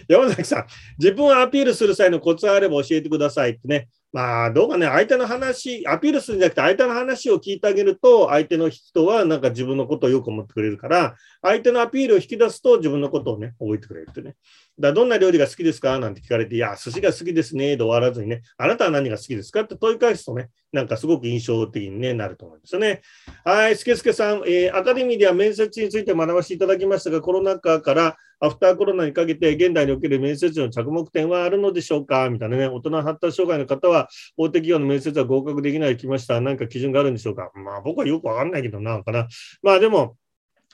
[0.09, 0.67] 山崎さん、
[0.99, 3.89] 自分をアピールする際のコツがあれば教えてくださいってね。
[4.13, 14.37] まあ、どうかね、相手の話、アピールするんじゃなくて、相手の話を聞いてあげると、相手の人はなんか自分のことをよく思ってくれるから、相手のアピールを引き出すと自分のことをね、覚えてくれるってね。
[14.79, 15.99] だどんな料理が好きですか？
[16.01, 19.61] なんて聞かれて、いや、寿司が好きですね、で終わらずにね、あなたは何が好きですか？
[19.61, 23.03] って問い返すとね、なんかすごく印象的に、ね、なると思うんですよね。
[23.45, 32.29] はい、すけすけさん、えーアカデミーでは面接について学ばせていただきましたが、コロナ禍からアフターコロナにかけて、現代における面接の着目点はあるのでしょうか？
[32.29, 36.41] みたいなね、大人発達障害の方は、大手企業の面接は合格できないときました。
[36.41, 37.53] 何か基準があるんでしょうか？
[37.55, 39.29] まあ、僕はよくわかんないけどな、かな。
[39.63, 40.17] まあ、でも、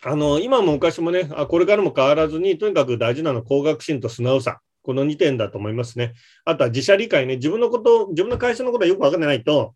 [0.03, 4.61] あの今も昔もね、あこれからも変わらずに、とにかく大事なのは高学心と素直さ。
[4.83, 6.15] この2点だと思いますね。
[6.45, 9.75] あとは自社理解ね、自分のこと、自分の会社のことはよく分かってないと、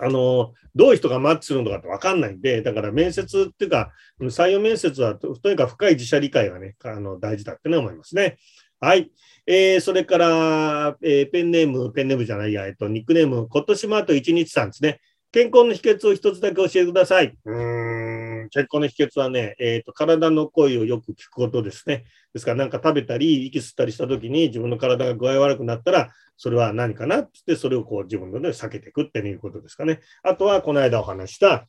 [0.00, 8.38] あの、どういう人がマッチするのかって分かんないんで、だから面接っていうか、採用面接はととにかく深い自社理解がね、あの大事だってね思いますね。
[8.80, 9.10] はい。
[9.46, 15.00] えー、それから、えーペンネーム、ペンネームじゃないや、えっと、ニックネーム、今年もあと1日さんですね。
[15.32, 17.36] 健康の秘訣を一つだけ教えてください。
[17.44, 22.04] うーん、健康の秘訣はね、えっ、と、体の声をよく聞くことですね。
[22.32, 30.00] ですから、なんか食べたり、息吸ったりしたときに、自分の体が具合悪くなったら、それは何かなってって、それをこう自分ので避けていくっていうことですかね。
[30.22, 31.66] あとは、この間お話した、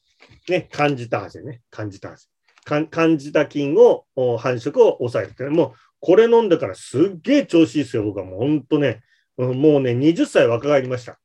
[0.50, 2.28] ね、感じた汗ね、感じた汗。
[2.64, 4.06] かん感じた菌を、
[4.38, 9.02] 繁殖を抑えるってね、もう、これ飲んでからすっげえ調子いいですよ、僕はもう本当ね、
[9.38, 11.20] もうね、20歳若返りました。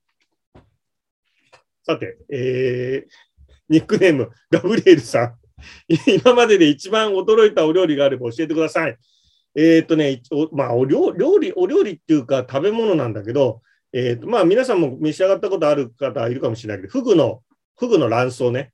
[1.82, 3.10] さて、えー、
[3.68, 5.39] ニックネーム、ガブリエルさん。
[6.06, 8.96] 今までで一番驚いたお料理があれば教えてください。
[9.54, 17.42] えーっとね、おまあお料、理、お料理っていうか食べ物なんだけど、えーと、まあ皆さんも召し上がったことある方いるかもしれないけど、フグの、
[17.76, 18.72] フグの卵巣ね、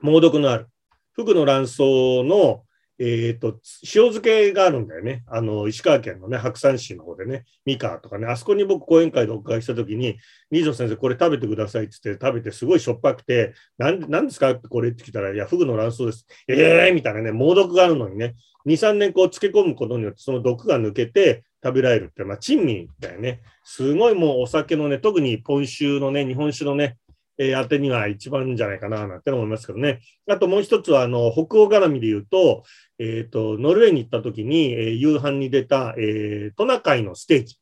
[0.00, 0.68] 猛毒のある。
[1.12, 2.62] フグの卵巣の、
[3.02, 5.24] えーと、塩漬けがあるんだよね。
[5.26, 10.18] あの、石川県のね、白山市の方でね、三河とかね、あそこに僕講演会でお伺いしたときに、
[10.50, 16.26] 二条先生、これ食べてくださいって言って食べてすごいしょっぱくて、なんなんですかってこれって来たら、いや、フグの卵巣です。
[16.46, 18.34] ええー、みたいなね、猛毒があるのにね、
[18.66, 23.40] 2、3年こう漬け込むことによって、その毒が抜けて食べられるって、まあ、珍味だよね。
[23.64, 26.98] すごいもうお酒のね、特に今週のね、日本酒のね、
[27.40, 30.02] えー当てには一番じゃないかな、なんて思いますけどね。
[30.28, 32.64] あともう一つは、あの、北欧絡みで言うと、
[32.98, 37.58] えっ、と、ノルウェーに行った時に、えー夕飯に出た、えートナカイのステーキ。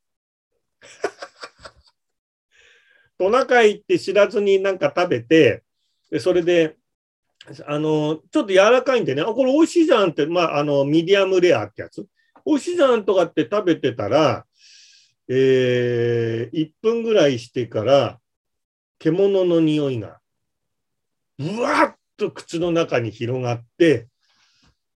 [3.18, 5.62] トナカイって知らずになんか食べて、
[6.18, 6.76] それで、
[7.66, 12.04] あの、ちょっと柔らかいんでね、あ、これ美味しいじゃんって、まあ、あの、ミディアムレアってやつ。
[12.44, 14.44] 美味しいじゃんとかって食べてたら、
[15.28, 18.20] えー、1分ぐらいしてから、
[18.98, 20.20] 獣の匂いが、
[21.38, 24.08] ぶわっと口の中に広がって、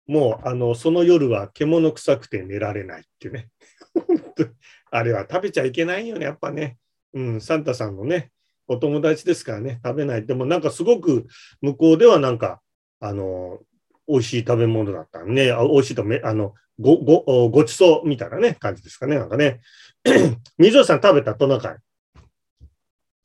[0.07, 3.49] もう、あの、その夜は獣臭くて寝られないっていうね。
[4.91, 6.79] あれは食べちゃいけないよね、やっぱね。
[7.13, 8.31] うん、サンタさんのね、
[8.67, 10.27] お友達ですからね、食べない。
[10.27, 11.27] でもなんかすごく
[11.61, 12.61] 向こうではなんか、
[13.01, 13.61] あの、
[14.07, 15.53] 美味しい食べ物だったね。
[15.53, 19.19] あ美味しいとめ、あの、ご、ご、ごちそうみたいなね、感じですかね。
[19.19, 19.61] なんかね。
[20.57, 21.77] 水尾さん食べたトナカイ。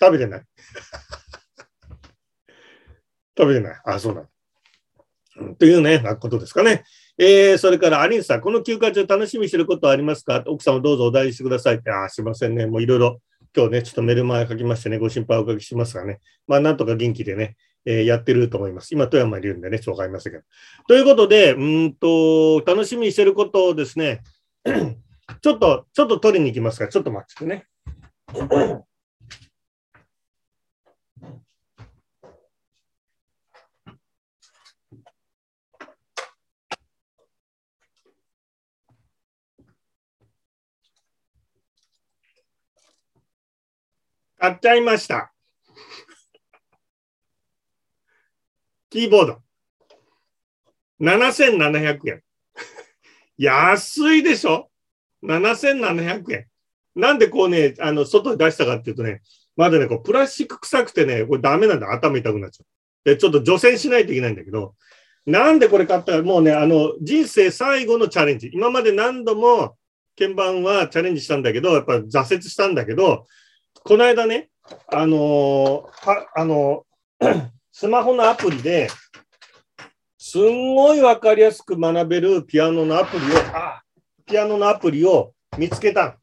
[0.02, 0.44] 食べてない
[3.38, 3.82] 食べてない。
[3.86, 4.30] あ、そうなんだ。
[5.40, 6.84] うんというね、なことですかね。
[7.18, 10.44] えー、それから、アリンさん、この休暇中楽しみにしてることはありますか？
[10.46, 11.90] 奥様どうぞお題にしてくださいって。
[11.92, 12.68] あー、すいませんね。
[12.68, 13.22] もういろいろ、
[13.56, 16.20] 今日ね、ちょっとメルマガ書きましてね、ご心配おかけしますがね。
[16.48, 18.94] まあ、なんとか元気でね、えーやってると思います。
[18.94, 20.44] 今、富山にいるんでね、ちょっとわかりませんけど。
[20.88, 24.22] ということで、うんと、楽しみにしてることをですね、
[25.42, 26.86] ちょっと、ちょっと取りに行きますか？
[26.86, 27.66] ら、ちょっと待っててね。
[44.44, 45.32] 買っちゃいました。
[48.90, 49.38] キーボード。
[51.00, 52.22] 7700円。
[53.38, 54.70] 安いでしょ
[55.24, 56.48] ?7700 円。
[56.94, 59.22] なんでこうね、あの、外に出したかっていうとね、
[59.56, 61.94] まだね、こう、プラスチック臭くてね、これダメなんだ。
[61.94, 63.10] 頭痛くなっちゃう。
[63.10, 64.76] で、ちょっと除染しないといけないんだけど、
[65.26, 66.18] なんでこれ買った？
[66.18, 68.52] か、もうね、あの、人生最後のチャレンジ。
[68.54, 69.78] 今まで何度も
[70.20, 73.26] 鍵盤はチャレンジしたんだけど、やっぱ挫折したんだけど、
[73.82, 74.50] この間ね、
[74.88, 78.88] あのーあのー スマホのアプリで、
[80.18, 83.82] すんごいわかりやすく学べるピアノのアプリを、あ
[84.26, 86.18] ピアノのアプリを見つけた。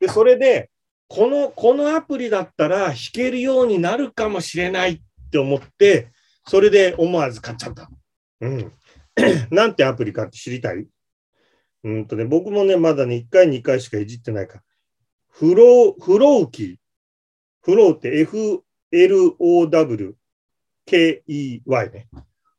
[0.00, 0.70] で、それで、
[1.08, 5.00] この、このアプリだったら弾けるようになるかもしれないっ
[5.30, 6.08] て思って、
[6.46, 7.88] それで思わず買っちゃった。
[8.40, 8.72] うん。
[9.50, 10.86] なんてアプリかって知りたい？
[11.84, 14.63] うんとね、僕もね、まだね、1回、2回しかいじってないから。
[15.36, 16.76] フロー、フローキー。
[17.62, 18.62] フローって F-L-O-W-K-E-Y
[21.90, 22.08] ね。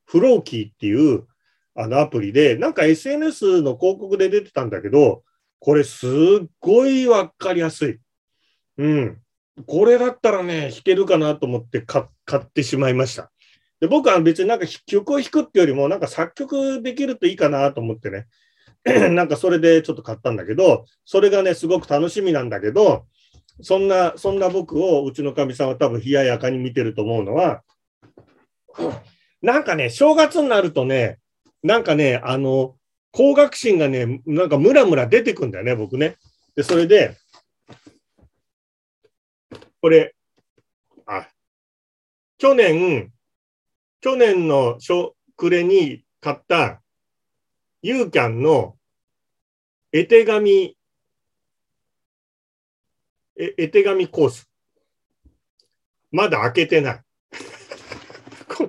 [0.03, 1.25] フローキーっていう
[1.73, 5.23] あのアプリで、なんか SNS の広告で出てたんだけど、
[5.59, 6.09] これすっ
[6.59, 7.97] ごいわかりやすい。
[8.77, 9.21] うん。
[9.65, 12.03] これだったらね、弾けるかなと思って買
[12.35, 13.31] ってしまいました。
[13.79, 18.27] で僕は別になんか曲を弾くってよりも、なんか作曲できるといいかなと思ってね、
[19.11, 23.05] なんかそれでちょっと買ったんだけど、それがね、すごく楽しみなんだけど、
[23.61, 27.63] そんな、そんな僕をうちのかみさんは多分冷ややかに見てると思うのは、
[29.41, 31.19] なんかね、正月になるとね、
[31.63, 32.75] なんかね、あの、
[33.11, 36.17] 工学心がね、なんかムラムラ出てくんだよね、僕ね。
[36.55, 37.17] で、それで、
[39.81, 40.13] これ、
[41.07, 41.27] あ、
[42.37, 43.11] 去年、
[44.01, 46.81] 去年の初暮れに買った
[47.81, 48.74] ユーキャンの
[49.97, 50.75] 絵手紙、
[53.37, 54.49] 絵手紙コース。
[56.11, 56.99] まだ開けてない。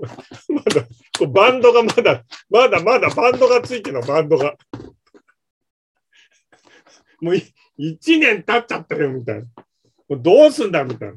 [0.49, 0.87] まだ、
[1.29, 4.55] バンドがまだ、まだまだバンドがついてるの、バンドが。
[7.21, 7.43] もうい
[7.77, 9.43] 一年経っちゃったよ、みたいな。
[10.09, 11.15] もうどうすんだ、みたいな。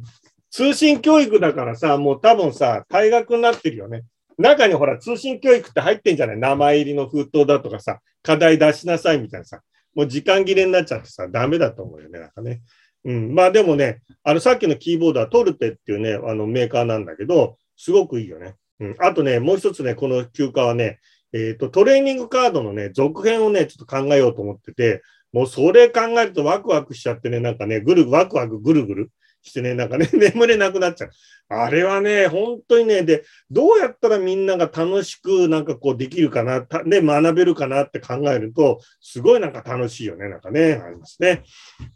[0.49, 4.05] 通信教育だからさ、もう多分さ、退学になってるよね。
[4.39, 6.38] 中にほら、通信教育って入ってんじゃない？
[6.38, 9.62] 名前入りの封筒だとかさ、課題出しなさいみたいなさ。
[9.96, 12.62] もう時間切れになっちゃってさ、ダメだと思うよね、なんかね。
[13.06, 13.34] うん。
[13.34, 18.56] まあでもね、あの、さっきのキーボードはトルテっていうね、あのメーカーなんだけど、すごくいいよね。
[18.80, 18.96] うん。
[19.00, 21.00] あとね、もう一つね、この休暇はね、
[21.34, 29.12] えっ、と、トレーニングカードのね、続編をね、ちょっと考えようと思ってて、もうそれ考えるとワクワクしちゃってね、なんかね、ぐる、ワクワクぐるぐる
[29.42, 31.12] してね、なんかね、 眠れなくなっちゃう。
[31.50, 41.44] あれはね、本当にね、で、どうやったらみんなが楽しくなんかこうできるかな、でね、学べるかなって考えると、すごいなんか楽しいよね、なんかね、ありますね。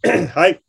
[0.34, 0.60] はい。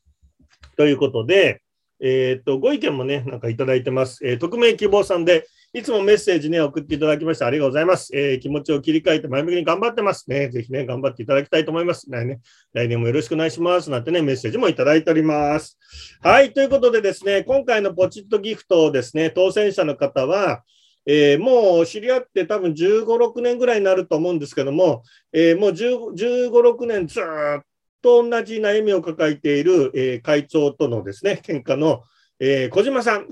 [0.77, 1.63] ということで、
[2.01, 4.27] えっ、と、ご意見もね、なんかいただいてます。
[4.27, 5.47] えー匿名希望さんで、
[5.77, 8.17] いつもメッセージね、送っていただきましてありがとうございます。
[8.17, 10.49] えー気持ちを切り替えて前向きに頑張ってますね。
[10.49, 12.07] ぜひね、頑張っていただきたいと思います。
[12.09, 12.41] 来年
[12.75, 13.91] 来年もよろしくお願いします。
[13.91, 15.77] なんてね、メッセージもいただいております。
[16.23, 20.63] はい、ということでですね、今回のポチッとギフトをですね、当選者の方は、
[21.07, 25.03] えーもう知り合って多分15、6年ぐらいになると思うんですけども、
[25.33, 27.63] えーもう15、15 6年ずっ
[28.01, 32.05] と同じ悩みを抱えている、えー会長とのですね、喧嘩の、
[32.39, 33.27] えー小島さん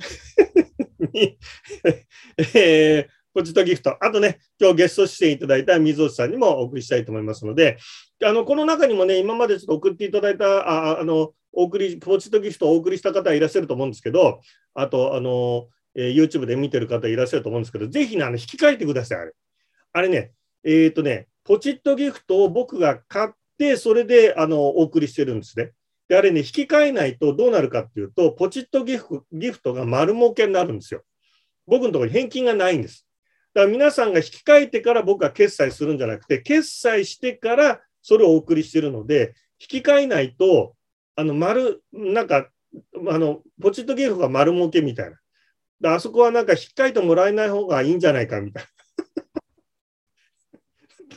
[1.12, 1.38] に、
[2.55, 7.78] えーポチッとギフト、あとね、今日ゲスト出演いただいた水落さんにもお送りしたいと思いますので、
[8.22, 14.40] あのこの中にもね、今までちょっと送っていただいた、ああのお送り、ポチッとギフトをお送りした方いらっしゃると思うんですけど、
[14.74, 19.32] あと、あの、えー YouTube で見てる方いらっしゃると思うんですけど、ぜひね、あの引き換えてください、あれ。
[19.94, 20.32] あれね、
[20.64, 25.72] えっ、とね、ポチッとギフトを僕が買って、それであのお送りしてるんですね。
[26.12, 31.04] で、あれね、引き換えないとどうなるかっていうと、ポチッとギフギフトが丸儲けになるんですよ。
[31.66, 33.06] 僕のところに返金がないんです。
[33.54, 40.76] だから皆さんが引き換えてから僕が決済するんじゃなくて、決済してからそれをお送りしてるので、引き換えないと、
[41.16, 42.50] あの、丸、なんか、
[43.08, 45.16] あの、ポチッとギフトが丸儲けみたいな。
[45.80, 48.64] であそこはなんか引き換えてもらえない方がいいんじゃないかみたい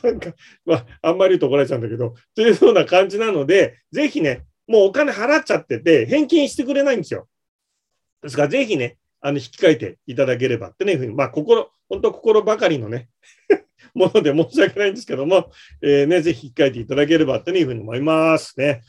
[0.10, 0.32] なんか、
[0.64, 7.28] まあ、あんまり言うと怒られちゃうんだけど、というような感じなので、ぜひね、もうお金払っちゃってて、返金してくれないんですよ。
[8.22, 13.08] ですから、ぜひね、あの、引き換えていただければってね、いうふうに、まあ、心、本当心ばかりのね、
[13.94, 15.50] もので申し訳ないんですけども、
[15.82, 18.82] えーね、ぜひ引き換えていただければって、いうふうに思いますね。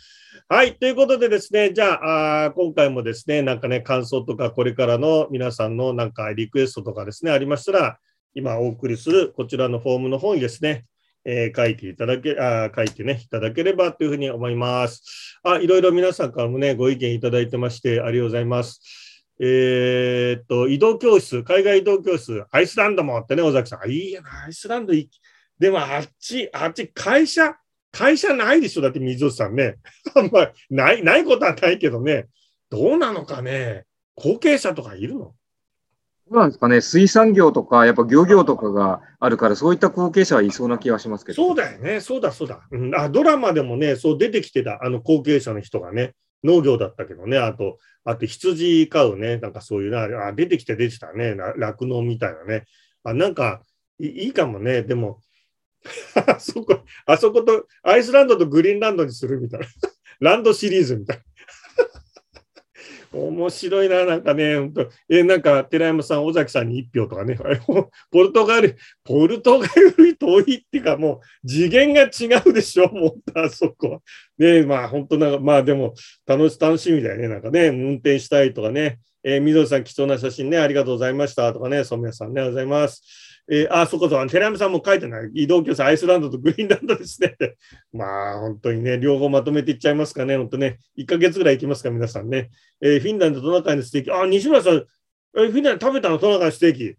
[0.50, 0.76] はい。
[0.76, 8.00] ということでですね、じゃあ、あ今回もですね、なんかね、感想とか、これからの皆さんのなんかリクエストとかですね、ありましたら、
[8.34, 10.86] 今お送りするこちらのフォームの方にですね、
[11.30, 15.38] えー書いていただけ、あ書いてね、いただければというふうに思います。
[15.44, 19.26] あ、いろいろ皆さんからもね、ご意見いただいてまして、ありがとうございます。
[19.42, 23.92] えーっと、移動教室、海外移動教室、アイスランドもあってね、尾崎さん。
[23.92, 25.20] いいやな、アイスランド行き。
[25.60, 27.56] でも、あっち、あっち、会社、
[27.92, 29.76] 会社ないでしょだって水尾さんね。
[30.16, 32.28] あんまりない、ないことはないけどね。
[32.70, 33.86] どうなのかね。
[34.16, 35.36] 後継者とかいるの？
[36.30, 41.36] うなんですかね、水産業とか、やっぱ漁業とかがあるから、そういった後継者はいそうな気がしますけど。
[41.36, 42.02] そうだよね。
[42.02, 42.68] そうだ、そうだ。
[42.72, 46.14] うん、あドラマでもね、そう出てきてた、あの後継者の人がね、
[46.44, 52.66] 農業だったけどね、あと、あと羊飼うね、なんかそういうな、あ出てきて出てたね、酪農みたいなね。
[53.04, 53.62] あなんか
[54.00, 55.22] いいいかもね、でも、
[56.28, 59.68] あそこ、あそこと、アイスランドとグリーンランドにするみたいな。
[60.20, 61.24] ランドシリーズみたいな。
[63.18, 67.38] 面白いな、なんかね、本当え、なんか、寺山さん、尾崎さんに1票とかね、
[68.12, 74.02] ポルトガル、ポルトガルより遠いっていうか、もう次元が違うでしょ、もう、あそこ。
[74.38, 75.94] ねまあ、本当なんか、まあでも、
[76.26, 81.52] 楽し、楽しみだよね、なんかね、運転したいとかね、えー、みどりさん、貴重な写真ね、ありがとうございました。
[81.52, 83.27] とかね、染谷さんね、ありがとうございます。
[83.50, 85.32] えー、あ、そこそこ、寺山さんも書いてない。
[85.34, 87.36] 移動教室、アイスランドとグリーンランドですね。
[87.94, 90.80] まあ、本当にね、両方まとめていっちゃいますかね、本当ね。
[90.98, 92.52] 1ヶ月ぐらい行きますか、皆さんね。
[92.82, 94.12] えー、フィンランドトナカイのステーキ。
[94.12, 94.86] あ、西村さん、
[95.36, 96.20] えーフィンランド食べたの？
[96.20, 96.98] トナカイのステーキ。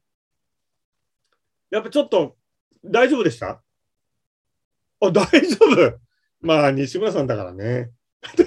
[1.70, 2.36] やっぱちょっと、
[2.84, 3.62] 大丈夫でした？
[5.00, 5.26] あ、大丈
[5.66, 5.98] 夫？
[6.40, 7.90] まあ、西村さんだからね。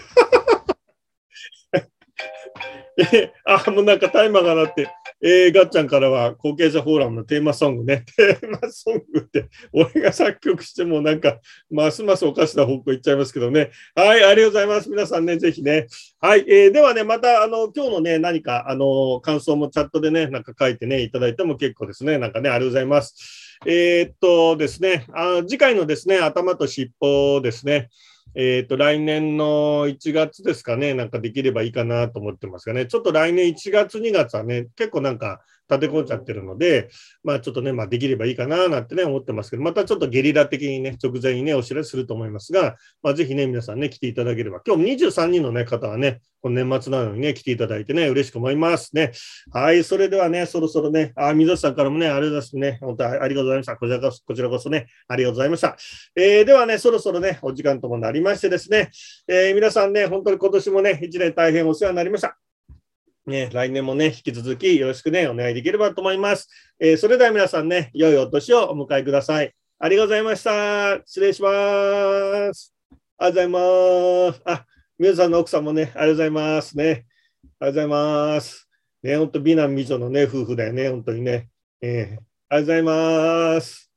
[3.13, 4.89] え、あ、もうなんかタイマーが鳴って、
[5.23, 8.05] えー、ガッチャンからは後継者フォーラムのテーマソングね。
[8.17, 13.69] テーマソングって、俺が作曲してもなんか、ますますおかしな方向行っちゃいますけどね。
[13.93, 14.89] はい、ありがとうございます。
[14.89, 15.85] 皆さんね、ぜひね。
[16.19, 22.17] はい、えーではね、また、あの、今日のね、何か、あの、感想もチャットでね、なんか書いてね、いただいても結構ですね。
[22.17, 23.59] なんかね、ありがとうございます。
[23.67, 27.89] えーっとですね、あ次回のですね、頭と尻尾ですね。
[28.33, 36.89] えーと、来年の1月ですかね、なんかできればいいかなと思ってますがね、ちょっと来年1月、2月はね、結構なんか立て込んじゃってるので、
[37.23, 49.11] まあちょっとね、まあできればいいかななんてね、思ってますけど、またちょっとゲリラ的にね、直前にね、お知らせすると思いますが、まあぜひね、皆さんね、来ていただければ、今日23人のね、方はね、この年末なのにね、来ていただいてね、嬉しく思いますね。
[49.51, 52.77] はい、それではね、そろそろね、あ、水さんからもね、ありがとうございますね。
[52.81, 53.77] 本当あありがとうございました。
[53.77, 55.77] こちらこそこちらこそね、ありがとうございました。
[56.15, 58.89] えーではね、そろそろね、お時間ともなりましてですね、
[59.27, 62.37] えー皆さんね、本当に今年もね、一年大変お世話になりました。
[63.27, 66.47] ね、来年もね、引き続きよろしくね、お願いできればと思います。
[66.79, 69.53] えーそれでは皆さんね、良いお年をお迎えください。
[69.77, 71.01] ありがとうございました。
[71.05, 72.73] 失礼します。
[73.17, 74.41] ありがとうございます。
[74.45, 74.65] あ、
[75.01, 76.83] 皆さんの奥さんもね、ありがとうございますね。
[76.85, 78.69] ありがとうございます。
[79.01, 81.49] ね、本当美男美女のね、夫婦だよね、本当にね。
[81.81, 82.83] えーありがとうござい
[83.55, 83.91] ます。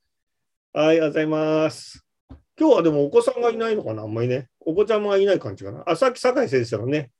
[0.72, 2.06] はい、ありがとうございます。
[2.58, 4.48] 今日はでもお子さんがいないのかな、あんまりね。
[4.60, 5.84] お子ちゃんがいない感じかな。
[5.86, 7.10] あ、さっき酒井先生のね、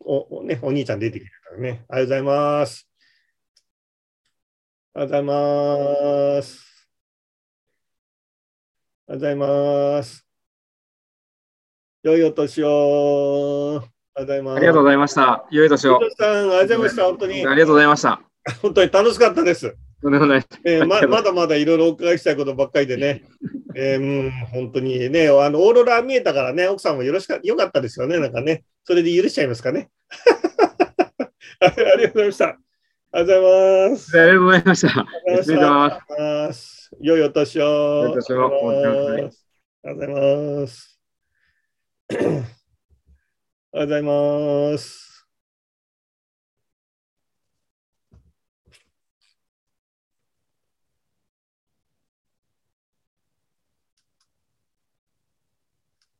[0.00, 1.86] おおね、お兄ちゃん出てきてたからね。
[1.88, 2.22] ありがとうござい
[2.60, 2.88] ます。
[4.92, 5.34] ありがとうござ
[6.34, 6.86] います。
[9.08, 9.36] ありがとうござい
[9.96, 10.29] ます。
[12.02, 13.82] 良いお年を。
[14.14, 14.56] ありがとうございます。
[14.56, 15.46] ありがとうございました。
[15.50, 15.98] 良い年を。
[15.98, 17.04] 皆さん、ありがとうございました。
[17.04, 18.20] 本当に、ありがとうございました。
[18.62, 19.76] 本当に楽しかったです。
[20.64, 23.22] えーままだまだいろいろお伺いしたいことばっかりでね、
[23.76, 29.90] えーうん、本当にね、あのオーロラ見えたからね、奥さんもよろしかよかったですよね、なんかね、それで許しちゃいますかね。
[31.60, 32.46] あ ありがとうございました。
[33.12, 34.20] ありがとうございます。
[34.20, 34.88] ありがとうございました。
[34.88, 35.84] ありがとうございました。
[35.84, 37.62] ありがとうございます良いお年を。
[37.62, 38.46] 良いお年を
[39.10, 40.89] ありがとうございます。
[42.12, 42.38] おはよ
[43.74, 45.09] うございます。